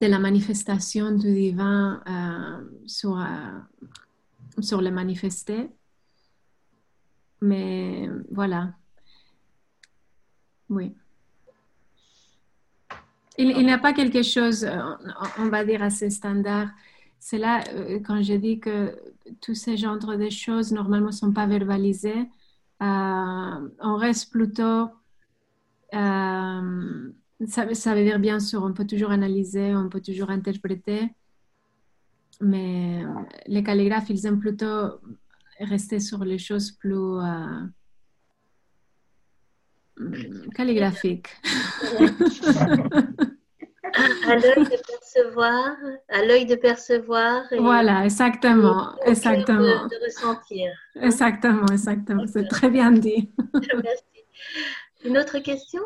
de 0.00 0.06
la 0.06 0.18
manifestation 0.18 1.10
du 1.12 1.32
divin 1.32 2.02
euh, 2.06 2.64
sur, 2.86 3.18
euh, 3.18 3.24
sur 4.60 4.80
le 4.80 4.90
manifesté. 4.90 5.68
Mais 7.40 8.08
voilà. 8.30 8.74
Oui. 10.68 10.94
Il, 13.38 13.48
n'y 13.48 13.72
a 13.72 13.78
pas 13.78 13.92
quelque 13.92 14.22
chose, 14.22 14.66
on 15.38 15.48
va 15.48 15.64
dire, 15.64 15.82
assez 15.82 16.08
standard. 16.08 16.68
C'est 17.18 17.38
là, 17.38 17.62
quand 18.06 18.22
je 18.22 18.34
dis 18.34 18.60
que 18.60 18.98
tous 19.42 19.54
ces 19.54 19.76
genres 19.76 19.98
de 19.98 20.30
choses, 20.30 20.72
normalement, 20.72 21.08
ne 21.08 21.12
sont 21.12 21.32
pas 21.32 21.46
verbalisées 21.46 22.28
euh, 22.82 23.68
on 23.80 23.96
reste 23.96 24.30
plutôt... 24.30 24.90
Euh, 25.94 27.12
ça, 27.46 27.94
veut 27.94 28.04
dire 28.04 28.18
bien 28.18 28.40
sûr, 28.40 28.62
on 28.62 28.72
peut 28.72 28.86
toujours 28.86 29.10
analyser, 29.10 29.74
on 29.74 29.88
peut 29.88 30.00
toujours 30.00 30.30
interpréter, 30.30 31.10
mais 32.40 33.02
les 33.46 33.62
calligraphes, 33.62 34.10
ils 34.10 34.26
aiment 34.26 34.40
plutôt 34.40 35.00
rester 35.60 36.00
sur 36.00 36.24
les 36.24 36.38
choses 36.38 36.72
plus 36.72 36.94
euh, 36.96 37.66
calligraphiques. 40.54 41.28
à 44.26 44.36
l'œil 44.36 44.64
de 44.64 44.76
percevoir, 44.86 45.76
à 46.08 46.24
l'œil 46.24 46.46
de 46.46 46.54
percevoir. 46.56 47.44
voilà, 47.58 48.04
exactement, 48.04 48.94
exactement. 49.06 49.86
De, 49.86 50.04
ressentir. 50.04 50.72
Exactement, 51.00 51.66
exactement. 51.66 52.26
C'est 52.26 52.48
très 52.48 52.70
bien 52.70 52.92
dit. 52.92 53.32
Merci. 53.54 54.04
Une 55.04 55.18
autre 55.18 55.38
question? 55.38 55.82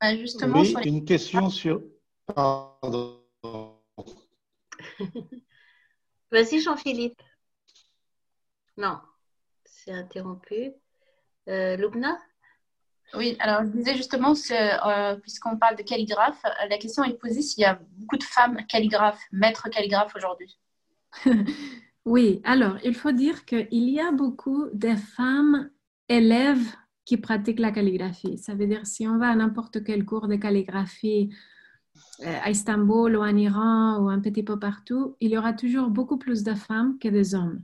Bah, 0.00 0.16
Justement. 0.16 0.60
Oui, 0.60 0.74
une 0.84 1.04
question 1.04 1.48
sur. 1.50 1.82
Pardon. 2.26 3.20
Vas-y, 6.30 6.60
Jean-Philippe. 6.60 7.20
Non, 8.76 8.98
c'est 9.64 9.92
interrompu. 9.92 10.72
Euh, 11.48 11.76
Loubna? 11.76 12.18
Oui, 13.14 13.36
alors 13.38 13.64
je 13.64 13.70
disais 13.70 13.94
justement, 13.94 14.32
euh, 14.50 15.16
puisqu'on 15.16 15.56
parle 15.56 15.76
de 15.76 15.82
calligraphe, 15.82 16.42
la 16.68 16.78
question 16.78 17.04
est 17.04 17.14
posée 17.14 17.42
s'il 17.42 17.62
y 17.62 17.66
a 17.66 17.78
beaucoup 17.96 18.16
de 18.16 18.24
femmes 18.24 18.58
calligraphes, 18.68 19.22
maîtres 19.30 19.68
calligraphes 19.70 20.16
aujourd'hui. 20.16 20.58
oui, 22.04 22.40
alors 22.44 22.78
il 22.82 22.94
faut 22.94 23.12
dire 23.12 23.44
qu'il 23.44 23.68
y 23.90 24.00
a 24.00 24.10
beaucoup 24.10 24.68
de 24.72 24.96
femmes 24.96 25.70
élèves 26.08 26.74
qui 27.04 27.18
pratiquent 27.18 27.60
la 27.60 27.70
calligraphie. 27.70 28.38
Ça 28.38 28.54
veut 28.54 28.66
dire 28.66 28.86
si 28.86 29.06
on 29.06 29.18
va 29.18 29.28
à 29.28 29.34
n'importe 29.36 29.84
quel 29.84 30.04
cours 30.04 30.26
de 30.26 30.36
calligraphie 30.36 31.30
euh, 31.30 31.36
à 32.22 32.50
Istanbul 32.50 33.16
ou 33.16 33.22
en 33.22 33.36
Iran 33.36 33.98
ou 34.00 34.08
un 34.08 34.20
petit 34.20 34.42
peu 34.42 34.58
partout, 34.58 35.16
il 35.20 35.30
y 35.30 35.38
aura 35.38 35.52
toujours 35.52 35.90
beaucoup 35.90 36.18
plus 36.18 36.42
de 36.42 36.54
femmes 36.54 36.98
que 36.98 37.08
des 37.08 37.34
hommes. 37.34 37.62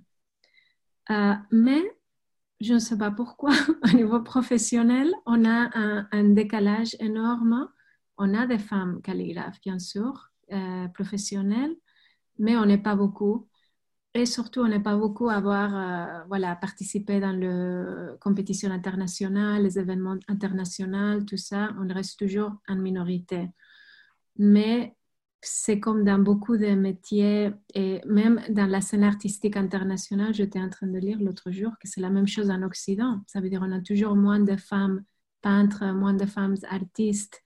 Euh, 1.10 1.34
mais 1.50 1.82
je 2.60 2.74
ne 2.74 2.78
sais 2.78 2.98
pas 2.98 3.10
pourquoi, 3.10 3.50
au 3.84 3.96
niveau 3.96 4.20
professionnel, 4.20 5.12
on 5.26 5.44
a 5.44 5.70
un, 6.12 6.24
décalage 6.24 6.96
énorme. 7.00 7.68
On 8.18 8.34
a 8.34 8.46
des 8.46 8.58
femmes 8.58 9.00
calligraphes, 9.02 9.60
bien 9.62 9.78
sûr, 9.78 10.30
euh, 10.52 10.88
professionnelles, 10.88 11.74
mais 12.38 12.56
on 12.56 12.66
n'est 12.66 12.82
pas 12.82 12.94
beaucoup. 12.96 13.48
Et 14.12 14.26
surtout, 14.26 14.60
on 14.60 14.68
n'est 14.68 14.82
pas 14.82 14.96
beaucoup 14.96 15.28
à 15.28 15.34
avoir 15.34 15.74
euh, 15.74 16.24
voilà, 16.28 16.56
participé 16.56 17.20
dans 17.20 17.32
les 17.32 18.18
compétitions 18.18 18.70
internationales, 18.70 19.62
les 19.62 19.78
événements 19.78 20.18
internationaux, 20.28 21.22
tout 21.22 21.36
ça. 21.36 21.70
On 21.80 21.86
reste 21.92 22.18
toujours 22.18 22.52
en 22.68 22.76
minorité. 22.76 23.48
Mais 24.40 24.96
c'est 25.42 25.80
comme 25.80 26.02
dans 26.02 26.18
beaucoup 26.18 26.56
de 26.56 26.74
métiers 26.74 27.50
et 27.74 28.00
même 28.06 28.40
dans 28.48 28.64
la 28.64 28.80
scène 28.80 29.04
artistique 29.04 29.54
internationale, 29.54 30.32
j'étais 30.32 30.58
en 30.58 30.70
train 30.70 30.86
de 30.86 30.98
lire 30.98 31.18
l'autre 31.20 31.50
jour 31.50 31.72
que 31.78 31.86
c'est 31.86 32.00
la 32.00 32.08
même 32.08 32.26
chose 32.26 32.48
en 32.48 32.62
Occident. 32.62 33.20
Ça 33.26 33.42
veut 33.42 33.50
dire 33.50 33.60
qu'on 33.60 33.70
a 33.70 33.82
toujours 33.82 34.16
moins 34.16 34.40
de 34.40 34.56
femmes 34.56 35.04
peintres, 35.42 35.84
moins 35.92 36.14
de 36.14 36.24
femmes 36.24 36.56
artistes 36.70 37.42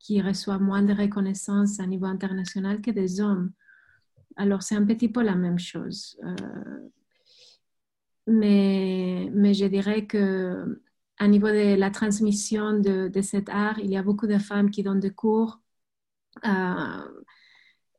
qui 0.00 0.20
reçoivent 0.20 0.60
moins 0.60 0.82
de 0.82 0.92
reconnaissance 0.92 1.78
à 1.78 1.86
niveau 1.86 2.06
international 2.06 2.80
que 2.80 2.90
des 2.90 3.20
hommes. 3.20 3.52
Alors 4.34 4.64
c'est 4.64 4.74
un 4.74 4.84
petit 4.84 5.08
peu 5.08 5.22
la 5.22 5.36
même 5.36 5.60
chose. 5.60 6.18
Euh, 6.24 6.88
mais, 8.26 9.30
mais 9.32 9.54
je 9.54 9.66
dirais 9.66 10.06
que 10.06 10.82
à 11.18 11.28
niveau 11.28 11.46
de 11.46 11.76
la 11.76 11.92
transmission 11.92 12.72
de, 12.72 13.06
de 13.06 13.20
cet 13.22 13.48
art, 13.50 13.78
il 13.78 13.90
y 13.90 13.96
a 13.96 14.02
beaucoup 14.02 14.26
de 14.26 14.38
femmes 14.38 14.72
qui 14.72 14.82
donnent 14.82 14.98
des 14.98 15.14
cours 15.14 15.60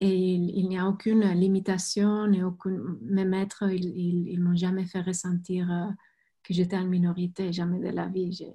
et 0.02 0.34
il, 0.34 0.68
n'y 0.68 0.78
a 0.78 0.88
aucune 0.88 1.24
limitation, 1.32 2.32
et 2.34 2.44
aucune, 2.44 2.98
mes 3.02 3.26
maîtres, 3.26 3.64
ils 3.72 4.38
ne 4.38 4.44
m'ont 4.44 4.56
jamais 4.56 4.86
fait 4.86 5.02
ressentir 5.02 5.72
euh, 5.72 5.90
que 6.44 6.54
j'étais 6.54 6.78
en 6.78 6.86
minorité, 6.86 7.54
jamais 7.54 7.80
de 7.80 7.90
la 7.90 8.08
vie. 8.08 8.46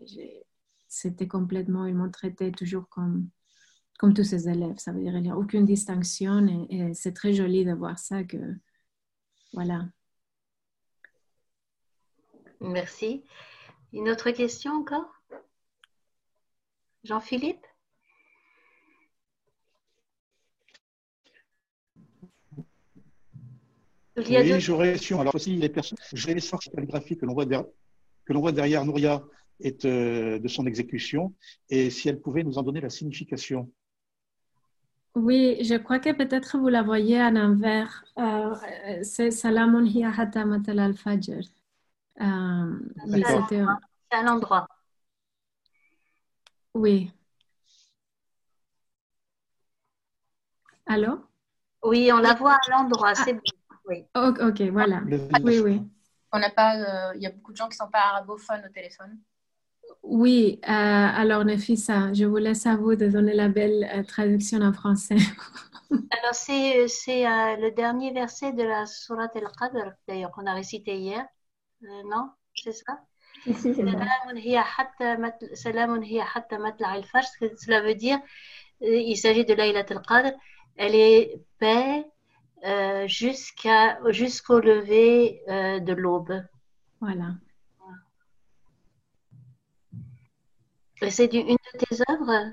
C'était 0.87 1.29
complètement, 1.29 1.87
ils 1.87 1.95
m'ont 1.95 2.11
traité 2.11 2.53
toujours 2.53 2.89
comme, 2.89 3.29
comme 3.99 4.13
tous 4.13 4.25
ces 4.25 4.49
élèves. 4.49 4.79
Ça 4.79 4.93
veut 4.93 5.01
dire 5.01 5.13
qu'il 5.13 5.23
n'y 5.23 5.31
a 5.31 5.37
aucune 5.37 5.65
distinction 5.65 6.47
et, 6.69 6.93
c'est 6.95 7.13
très 7.13 7.33
joli 7.33 7.65
de 7.65 7.73
voir 7.73 7.99
ça. 7.99 8.23
Que, 8.23 8.37
voilà. 9.55 9.87
Merci. 12.61 13.25
Une 13.93 14.11
autre 14.11 14.31
question 14.31 14.73
encore? 14.73 15.11
Jean-Philippe? 17.03 17.67
Oui, 24.29 24.61
j'aurais 24.61 24.99
su. 24.99 25.15
Alors 25.15 25.35
aussi, 25.35 25.57
les 25.57 25.69
personnes, 25.69 25.99
j'ai 26.13 26.35
les 26.35 26.41
sorties 26.41 26.71
calligraphiques 26.71 27.21
que 27.21 27.27
l'on 27.27 27.35
voit, 27.35 27.47
que 27.47 28.33
l'on 28.33 28.41
voit 28.41 28.53
derrière 28.53 28.85
Nouria 28.85 29.23
est 29.61 29.85
euh, 29.85 30.39
de 30.39 30.49
son 30.49 30.67
exécution, 30.67 31.35
et 31.69 31.91
si 31.91 32.09
elle 32.09 32.21
pouvait 32.21 32.43
nous 32.43 32.59
en 32.59 32.63
donner 32.63 32.81
la 32.81 32.91
signification. 32.91 33.71
Oui, 35.15 35.59
je 35.63 35.75
crois 35.75 35.99
que 35.99 36.13
peut-être 36.13 36.57
vous 36.57 36.69
la 36.69 36.83
voyez 36.83 37.21
à 37.21 37.31
l'envers. 37.31 38.05
Euh, 38.19 38.55
c'est 39.03 39.31
Salamun 39.31 39.85
hiya 39.85 40.13
hatta 40.17 40.45
matal 40.45 40.79
al-fajr. 40.79 41.43
Euh, 42.21 42.79
c'est 43.07 44.17
à 44.17 44.23
l'endroit. 44.23 44.69
Oui. 46.75 47.11
Allô? 50.87 51.21
Oui, 51.83 52.11
on 52.13 52.19
la 52.19 52.35
voit 52.35 52.55
à 52.55 52.71
l'endroit, 52.71 53.15
c'est 53.15 53.35
bon. 53.35 53.41
Oui. 53.91 54.07
ok, 54.15 54.61
voilà. 54.71 55.03
Oui, 55.43 55.59
oui. 55.59 55.83
On 56.33 56.39
n'a 56.39 56.51
pas, 56.51 56.77
euh, 56.77 57.13
il 57.17 57.23
y 57.23 57.27
a 57.27 57.31
beaucoup 57.31 57.53
de 57.53 57.57
gens 57.57 57.67
qui 57.67 57.75
ne 57.77 57.85
sont 57.85 57.91
pas 57.91 57.99
arabophones 57.99 58.65
au 58.65 58.73
téléphone. 58.73 59.19
Oui, 60.03 60.61
euh, 60.63 60.69
alors 60.69 61.45
Nefissa, 61.45 62.13
je 62.15 62.25
vous 62.25 62.37
laisse 62.37 62.67
à 62.67 62.77
vous 62.77 62.95
de 62.95 63.09
donner 63.09 63.35
la 63.35 63.49
belle 63.49 63.91
euh, 63.93 64.05
traduction 64.05 64.61
en 64.61 64.73
français. 64.73 65.17
alors 65.91 66.35
c'est, 66.35 66.87
c'est 66.87 67.25
le 67.25 67.71
dernier 67.71 68.13
verset 68.13 68.53
de 68.53 68.63
la 68.63 68.87
Surat 68.87 69.29
al-Qadr, 69.35 69.93
d'ailleurs, 70.07 70.31
qu'on 70.31 70.47
a 70.47 70.55
récité 70.55 70.97
hier. 70.97 71.27
non 71.83 72.31
C'est 72.55 72.73
ça? 72.73 73.01
Cela 73.45 73.83
veut 77.83 77.95
dire, 77.95 78.21
il 78.81 79.17
s'agit 79.17 79.45
de 79.45 79.55
Laylat 79.55 79.87
al-Qadr, 79.91 80.31
elle 80.77 80.95
est 80.95 81.43
paix 81.59 82.07
euh, 82.65 83.07
jusqu'à, 83.07 83.99
jusqu'au 84.11 84.61
lever 84.61 85.43
euh, 85.49 85.81
de 85.81 85.93
l'aube. 85.93 86.43
Voilà. 87.01 87.35
Et 91.03 91.11
c'est 91.11 91.33
une 91.33 91.57
de 91.57 91.79
tes 91.79 92.03
œuvres? 92.11 92.53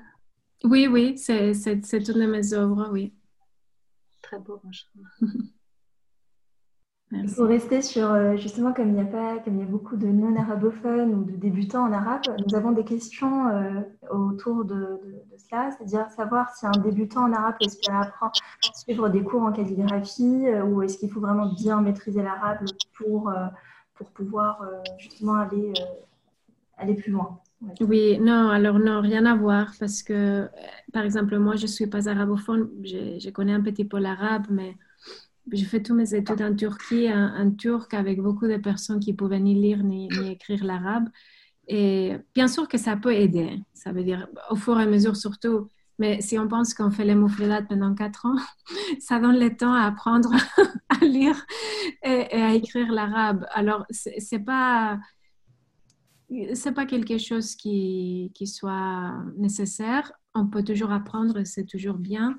Oui, 0.64 0.86
oui, 0.86 1.18
c'est, 1.18 1.52
une 1.52 1.80
de 1.80 2.26
mes 2.26 2.52
œuvres, 2.54 2.88
oui. 2.90 3.12
Très 4.22 4.38
beau, 4.38 4.60
Faut 7.34 7.46
rester 7.46 7.80
sur, 7.80 8.10
euh, 8.10 8.36
justement, 8.36 8.74
comme 8.74 8.88
il 8.88 8.94
n'y 8.94 9.00
a 9.00 9.04
pas, 9.04 9.38
comme 9.38 9.54
il 9.54 9.60
y 9.60 9.62
a 9.62 9.66
beaucoup 9.66 9.96
de 9.96 10.06
non-arabophones 10.06 11.14
ou 11.14 11.24
de 11.24 11.36
débutants 11.36 11.86
en 11.86 11.92
arabe, 11.92 12.20
nous 12.46 12.54
avons 12.54 12.72
des 12.72 12.84
questions 12.84 13.48
euh, 13.48 13.80
autour 14.10 14.66
de, 14.66 15.00
cela, 15.38 15.70
c'est-à-dire 15.70 16.10
savoir 16.10 16.54
si 16.54 16.66
un 16.66 16.72
débutant 16.72 17.22
en 17.22 17.32
arabe 17.32 17.54
peut 17.58 17.64
espérer 17.64 17.96
apprendre, 17.96 18.32
suivre 18.74 19.08
des 19.08 19.22
cours 19.22 19.42
en 19.42 19.52
calligraphie 19.52 20.48
euh, 20.48 20.64
ou 20.64 20.82
est-ce 20.82 20.98
qu'il 20.98 21.10
faut 21.10 21.20
vraiment 21.20 21.50
bien 21.54 21.80
maîtriser 21.80 22.22
l'arabe 22.22 22.66
pour, 22.98 23.32
pour 23.94 24.10
pouvoir 24.10 24.62
justement 24.98 25.36
aller, 25.36 25.72
aller 26.76 26.94
plus 26.94 27.10
loin. 27.10 27.38
Oui, 27.80 28.18
non, 28.20 28.50
alors 28.50 28.78
non, 28.78 29.00
rien 29.00 29.24
à 29.24 29.34
voir 29.34 29.72
parce 29.80 30.02
que, 30.02 30.46
par 30.92 31.04
exemple, 31.04 31.38
moi, 31.38 31.56
je 31.56 31.62
ne 31.62 31.68
suis 31.68 31.86
pas 31.86 32.06
arabophone, 32.06 32.68
je, 32.84 33.18
je 33.18 33.30
connais 33.30 33.54
un 33.54 33.62
petit 33.62 33.86
peu 33.86 33.98
l'arabe, 33.98 34.46
mais 34.50 34.76
je 35.52 35.64
fais 35.64 35.82
tous 35.82 35.94
mes 35.94 36.14
études 36.14 36.42
en 36.42 36.54
Turquie, 36.54 37.12
en, 37.12 37.50
turc, 37.50 37.94
avec 37.94 38.20
beaucoup 38.20 38.46
de 38.46 38.56
personnes 38.56 39.00
qui 39.00 39.12
pouvaient 39.14 39.40
ni 39.40 39.54
lire 39.54 39.82
ni, 39.82 40.08
écrire 40.30 40.64
l'arabe. 40.64 41.08
Et 41.66 42.16
bien 42.34 42.48
sûr 42.48 42.66
que 42.68 42.78
ça 42.78 42.96
peut 42.96 43.14
aider, 43.14 43.60
ça 43.74 43.92
veut 43.92 44.04
dire 44.04 44.28
au 44.50 44.56
fur 44.56 44.78
et 44.78 44.84
à 44.84 44.86
mesure 44.86 45.16
surtout. 45.16 45.68
Mais 45.98 46.20
si 46.20 46.38
on 46.38 46.46
pense 46.46 46.74
qu'on 46.74 46.90
fait 46.90 47.04
les 47.04 47.16
moufledat 47.16 47.62
pendant 47.62 47.94
quatre 47.94 48.26
ans, 48.26 48.36
ça 49.00 49.18
donne 49.18 49.38
le 49.38 49.56
temps 49.56 49.74
à 49.74 49.82
apprendre 49.82 50.32
à 50.88 51.04
lire 51.04 51.44
et, 52.04 52.32
à 52.32 52.54
écrire 52.54 52.90
l'arabe. 52.92 53.46
Alors, 53.50 53.84
c'est 53.90 54.38
pas 54.38 54.98
pas 56.74 56.86
quelque 56.86 57.18
chose 57.18 57.56
qui, 57.56 58.32
qui 58.34 58.46
soit 58.46 59.14
nécessaire. 59.36 60.12
On 60.34 60.46
peut 60.46 60.62
toujours 60.62 60.92
apprendre, 60.92 61.42
c'est 61.44 61.64
toujours 61.64 61.96
bien 61.96 62.36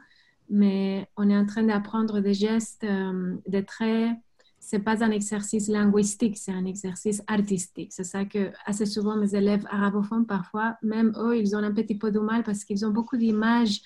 mais 0.49 1.07
on 1.15 1.29
est 1.29 1.38
en 1.38 1.45
train 1.45 1.63
d'apprendre 1.63 2.19
des 2.19 2.33
gestes, 2.33 2.83
euh, 2.83 3.35
des 3.47 3.63
traits. 3.63 4.15
C'est 4.59 4.79
pas 4.79 5.03
un 5.03 5.12
exercice 5.12 5.67
linguistique, 5.69 6.38
c'est 6.38 6.51
un 6.51 6.65
exercice 6.65 7.23
artistique. 7.27 7.93
C'est 7.93 8.03
ça 8.03 8.25
que 8.25 8.51
assez 8.65 8.85
souvent 8.85 9.15
mes 9.15 9.33
élèves 9.35 9.65
arabophones, 9.69 10.25
parfois, 10.25 10.77
même 10.81 11.13
eux, 11.17 11.38
ils 11.38 11.55
ont 11.55 11.59
un 11.59 11.71
petit 11.71 11.97
peu 11.97 12.12
de 12.12 12.19
mal 12.19 12.43
parce 12.43 12.65
qu'ils 12.65 12.85
ont 12.85 12.91
beaucoup 12.91 13.17
d'images. 13.17 13.81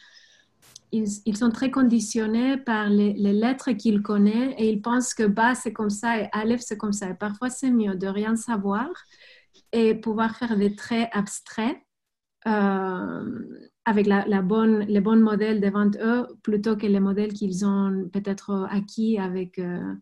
Ils, 0.91 1.08
ils, 1.26 1.38
sont 1.38 1.49
très 1.49 1.71
conditionnés 1.71 2.58
par 2.58 2.89
les, 2.89 3.13
lettres 3.13 3.71
qu'ils 3.71 4.02
connaissent 4.02 4.54
et 4.58 4.69
ils 4.69 4.82
pensent 4.82 5.15
que 5.15 5.23
bas 5.23 5.56
c'est 5.56 5.73
comme 5.73 5.89
ça 5.89 6.19
et 6.19 6.30
aleph 6.32 6.62
c'est 6.62 6.78
comme 6.78 6.93
ça. 6.93 7.10
Et 7.10 7.15
parfois 7.15 7.49
c'est 7.49 7.71
mieux 7.71 7.95
de 7.95 8.08
rien 8.08 8.36
savoir 8.36 8.89
et 9.71 9.95
pouvoir 9.95 10.36
faire 10.36 10.56
des 10.58 10.76
traits 10.76 11.10
abstraits. 11.12 11.78
Euh, 12.47 13.71
avec 13.86 14.08
les 14.08 14.41
bons 15.02 15.22
modèles 15.22 15.60
devant 15.60 15.89
eux 16.00 16.28
plutôt 16.41 16.78
que 16.78 16.88
les 16.88 17.00
modèles 17.00 17.34
qu'ils 17.34 17.65
ont 17.65 18.10
peut-être 18.12 18.67
acquis 18.69 19.17
avec 19.19 19.60
euh, 19.60 19.93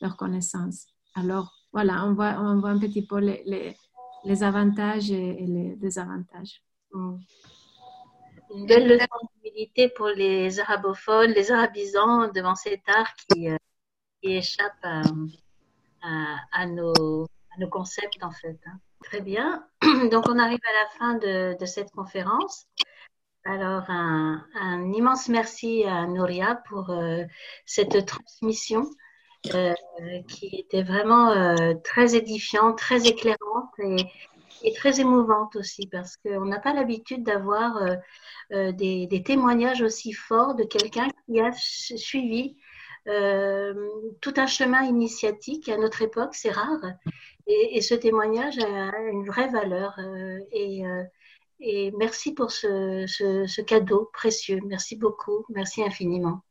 leurs 0.00 0.16
connaissances. 0.16 0.86
Alors, 1.14 1.52
voilà, 1.72 2.04
on 2.04 2.14
voit, 2.14 2.28
un 2.28 2.78
petit 2.78 3.06
peu 3.06 3.18
les, 3.18 4.42
avantages 4.42 5.10
et, 5.10 5.46
les 5.46 5.76
désavantages. 5.76 6.62
Mm. 6.92 7.16
Une 8.52 8.66
belle 8.66 8.88
leçon 8.88 9.06
d'humilité 9.42 9.88
pour 9.88 10.08
les 10.08 10.58
arabophones, 10.58 11.30
les 11.30 11.52
arabisants 11.52 12.28
devant 12.28 12.56
cet 12.56 12.80
art 12.88 13.14
qui, 13.28 13.48
euh, 13.48 13.56
échappe 14.22 14.84
à, 16.02 16.66
nos, 16.66 17.26
concepts, 17.70 18.22
en 18.22 18.32
fait. 18.32 18.58
Hein. 18.66 18.80
Très 19.04 19.22
bien. 19.22 19.66
Donc, 20.10 20.28
on 20.28 20.38
arrive 20.38 20.58
à 20.68 20.82
la 20.82 20.88
fin 20.98 21.14
de 21.14 21.64
cette 21.64 21.90
conférence. 21.92 22.66
Alors, 23.44 23.84
un, 23.88 24.92
immense 24.92 25.28
merci 25.28 25.84
à 25.84 26.06
Nouria 26.06 26.56
pour 26.68 26.90
euh, 26.90 27.24
cette 27.64 28.04
transmission 28.04 28.84
euh, 29.54 29.72
qui 30.28 30.56
était 30.56 30.82
vraiment 30.82 31.30
euh, 31.30 31.72
très 31.82 32.14
édifiante, 32.14 32.76
très 32.76 33.06
éclairante 33.06 33.70
et, 33.78 34.74
très 34.74 35.00
émouvante 35.00 35.56
aussi 35.56 35.86
parce 35.86 36.18
qu'on 36.18 36.44
n'a 36.44 36.58
pas 36.58 36.74
l'habitude 36.74 37.22
d'avoir 37.22 37.80
des, 38.50 39.22
témoignages 39.24 39.80
aussi 39.80 40.12
forts 40.12 40.54
de 40.54 40.64
quelqu'un 40.64 41.08
qui 41.24 41.40
a 41.40 41.50
suivi 41.52 42.58
tout 43.06 44.34
un 44.36 44.46
chemin 44.46 44.82
initiatique 44.82 45.70
à 45.70 45.78
notre 45.78 46.02
époque, 46.02 46.34
c'est 46.34 46.50
rare. 46.50 46.84
Et, 47.46 47.78
et, 47.78 47.80
ce 47.80 47.94
témoignage 47.94 48.58
a 48.58 49.00
une 49.10 49.24
vraie 49.24 49.48
valeur. 49.48 49.98
et 50.52 50.82
et 51.60 51.92
merci 51.92 52.32
pour 52.34 52.50
ce, 52.50 53.04
ce, 53.06 53.60
cadeau 53.60 54.10
précieux. 54.12 54.60
Merci 54.66 54.96
beaucoup. 54.96 55.44
Merci 55.50 55.82
infiniment. 55.82 56.42